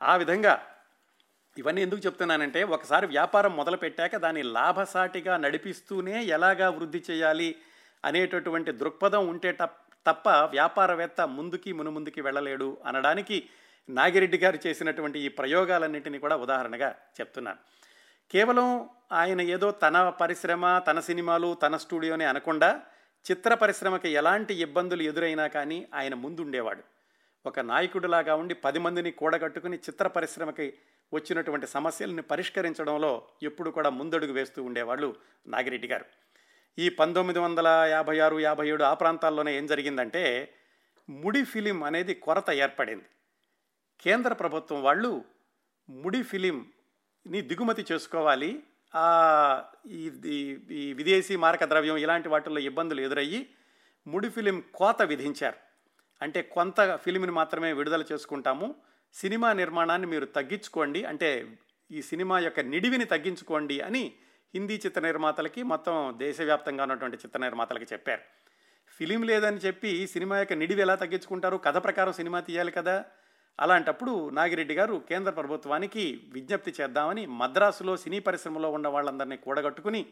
[0.01, 0.55] ఆ విధంగా
[1.57, 7.51] ఇవన్నీ ఎందుకు చెప్తున్నానంటే ఒకసారి వ్యాపారం మొదలు పెట్టాక దాన్ని లాభసాటిగా నడిపిస్తూనే ఎలాగా వృద్ధి చేయాలి
[8.05, 9.53] అనేటటువంటి దృక్పథం ఉంటే
[10.07, 13.39] తప్ప వ్యాపారవేత్త ముందుకి మునుముందుకి వెళ్ళలేడు అనడానికి
[13.89, 17.61] నాగిరెడ్డి గారు చేసినటువంటి ఈ ప్రయోగాలన్నింటినీ కూడా ఉదాహరణగా చెప్తున్నాను.
[18.31, 22.83] కేవలం ఆయన ఏదో తన పరిశ్రమ తన సినిమాలు తన స్టూడియోనే అనకుండా
[23.31, 26.83] చిత్ర పరిశ్రమకి ఎలాంటి ఇబ్బందులు ఎదురైనా కానీ ఆయన ముందుండేవాడు.
[27.47, 30.75] ఒక నాయకుడిలాగా ఉండి పది మందిని కూడగట్టుకుని చిత్ర పరిశ్రమకి
[31.15, 35.17] వచ్చినటువంటి సమస్యలను పరిష్కరించడంలో ఎప్పుడు కూడా ముందడుగు వేస్తూ ఉండేవాళ్ళు
[35.47, 36.05] నాగిరెడ్డి గారు.
[36.79, 40.53] ఈ పంతొమ్మిది వందల యాభై ఆరు యాభై ఏడు ఆ ప్రాంతాల్లోనే ఏం జరిగిందంటే
[41.11, 43.05] ముడి ఫిలిం అనేది కొరత ఏర్పడింది.
[44.01, 45.25] కేంద్ర ప్రభుత్వం వాళ్ళు
[45.91, 46.67] ముడి ఫిలిం
[47.27, 48.63] ని దిగుమతి చేసుకోవాలి.
[49.87, 53.47] ఈ విదేశీ మారక ద్రవ్యం ఇలాంటి వాటిల్లో ఇబ్బందులు ఎదురయ్యి
[54.07, 55.57] ముడి ఫిలిం కోత విధించారు.
[56.23, 58.75] అంటే కొంత ఫిలింని మాత్రమే విడుదల చేసుకుంటాము.
[59.15, 61.05] సినిమా నిర్మాణాన్ని మీరు తగ్గించుకోండి.
[61.05, 61.59] అంటే
[61.91, 64.13] ఈ సినిమా యొక్క నిడివిని తగ్గించుకోండి అని
[64.55, 68.21] హిందీ చిత్ర నిర్మాతలకి మొత్తం దేశవ్యాప్తంగా ఉన్నటువంటి చిత్ర నిర్మాతలకి చెప్పారు.
[68.99, 71.57] ఫిలిం లేదని చెప్పి సినిమా యొక్క నిడివి ఎలా తగ్గించుకుంటారు?
[71.57, 73.05] కథ ప్రకారం సినిమా తీయాలి కదా.
[73.59, 80.07] అలాంటప్పుడు నాగిరెడ్డి గారు కేంద్ర ప్రభుత్వానికి విజ్ఞప్తి చేద్దామని మద్రాసులో సినీ పరిశ్రమలో ఉన్న వాళ్ళందరినీ కూడగట్టుకుని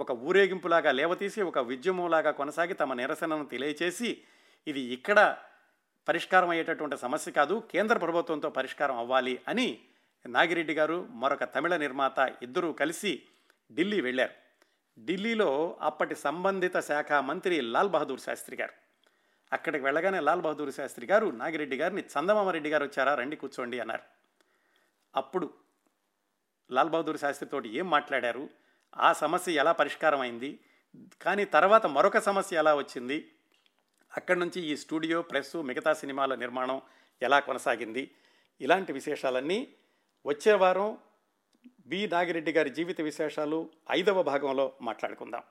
[0.00, 4.22] ఒక ఊరేగింపులాగా లేవతీసి ఒక ఉద్యమంలాగా కొనసాగి తమ నిరసనను తెలియచేసి
[4.66, 5.36] ఇది ఇక్కడ
[6.06, 9.80] పరిష్కారం అయ్యేటటువంటి సమస్య కాదు కేంద్ర ప్రభుత్వంతో పరిష్కారం అవ్వాలి అని
[10.26, 13.22] నాగిరెడ్డి గారు మరొక తమిళ నిర్మాత ఇద్దరూ కలిసి
[13.72, 14.34] ఢిల్లీ వెళ్ళారు.
[15.00, 18.81] ఢిల్లీలో అప్పటి సంబంధిత శాఖ మంత్రి లాల్ బహదూర్ శాస్త్రి గారు.
[19.52, 23.14] అక్కడికి వెళ్ళగానే లాల్ బహదూర్ శాస్త్రి గారు నాగిరెడ్డి గారిని చందమామరెడ్డి గారు వచ్చారా?
[23.14, 24.02] రండి కూర్చోండి అన్నారు.
[25.16, 25.54] అప్పుడు
[26.70, 28.48] లాల్ బహదూర్ శాస్త్రితోటి ఏం మాట్లాడారు?
[28.98, 30.60] ఆ సమస్య ఎలా పరిష్కారం అయింది
[31.22, 33.30] కానీ తర్వాత మరొక సమస్య ఎలా వచ్చింది?
[34.16, 36.82] అక్కడి నుంచి ఈ స్టూడియో ప్రెస్ మిగతా సినిమాల నిర్మాణం
[37.22, 38.10] ఎలా కొనసాగింది?
[38.60, 39.74] ఇలాంటి విశేషాలన్నీ
[40.26, 40.98] వచ్చే వారం
[41.86, 45.42] బి నాగిరెడ్డి గారి జీవిత విశేషాలు ఐదవ భాగంలో మాట్లాడుకుందాం.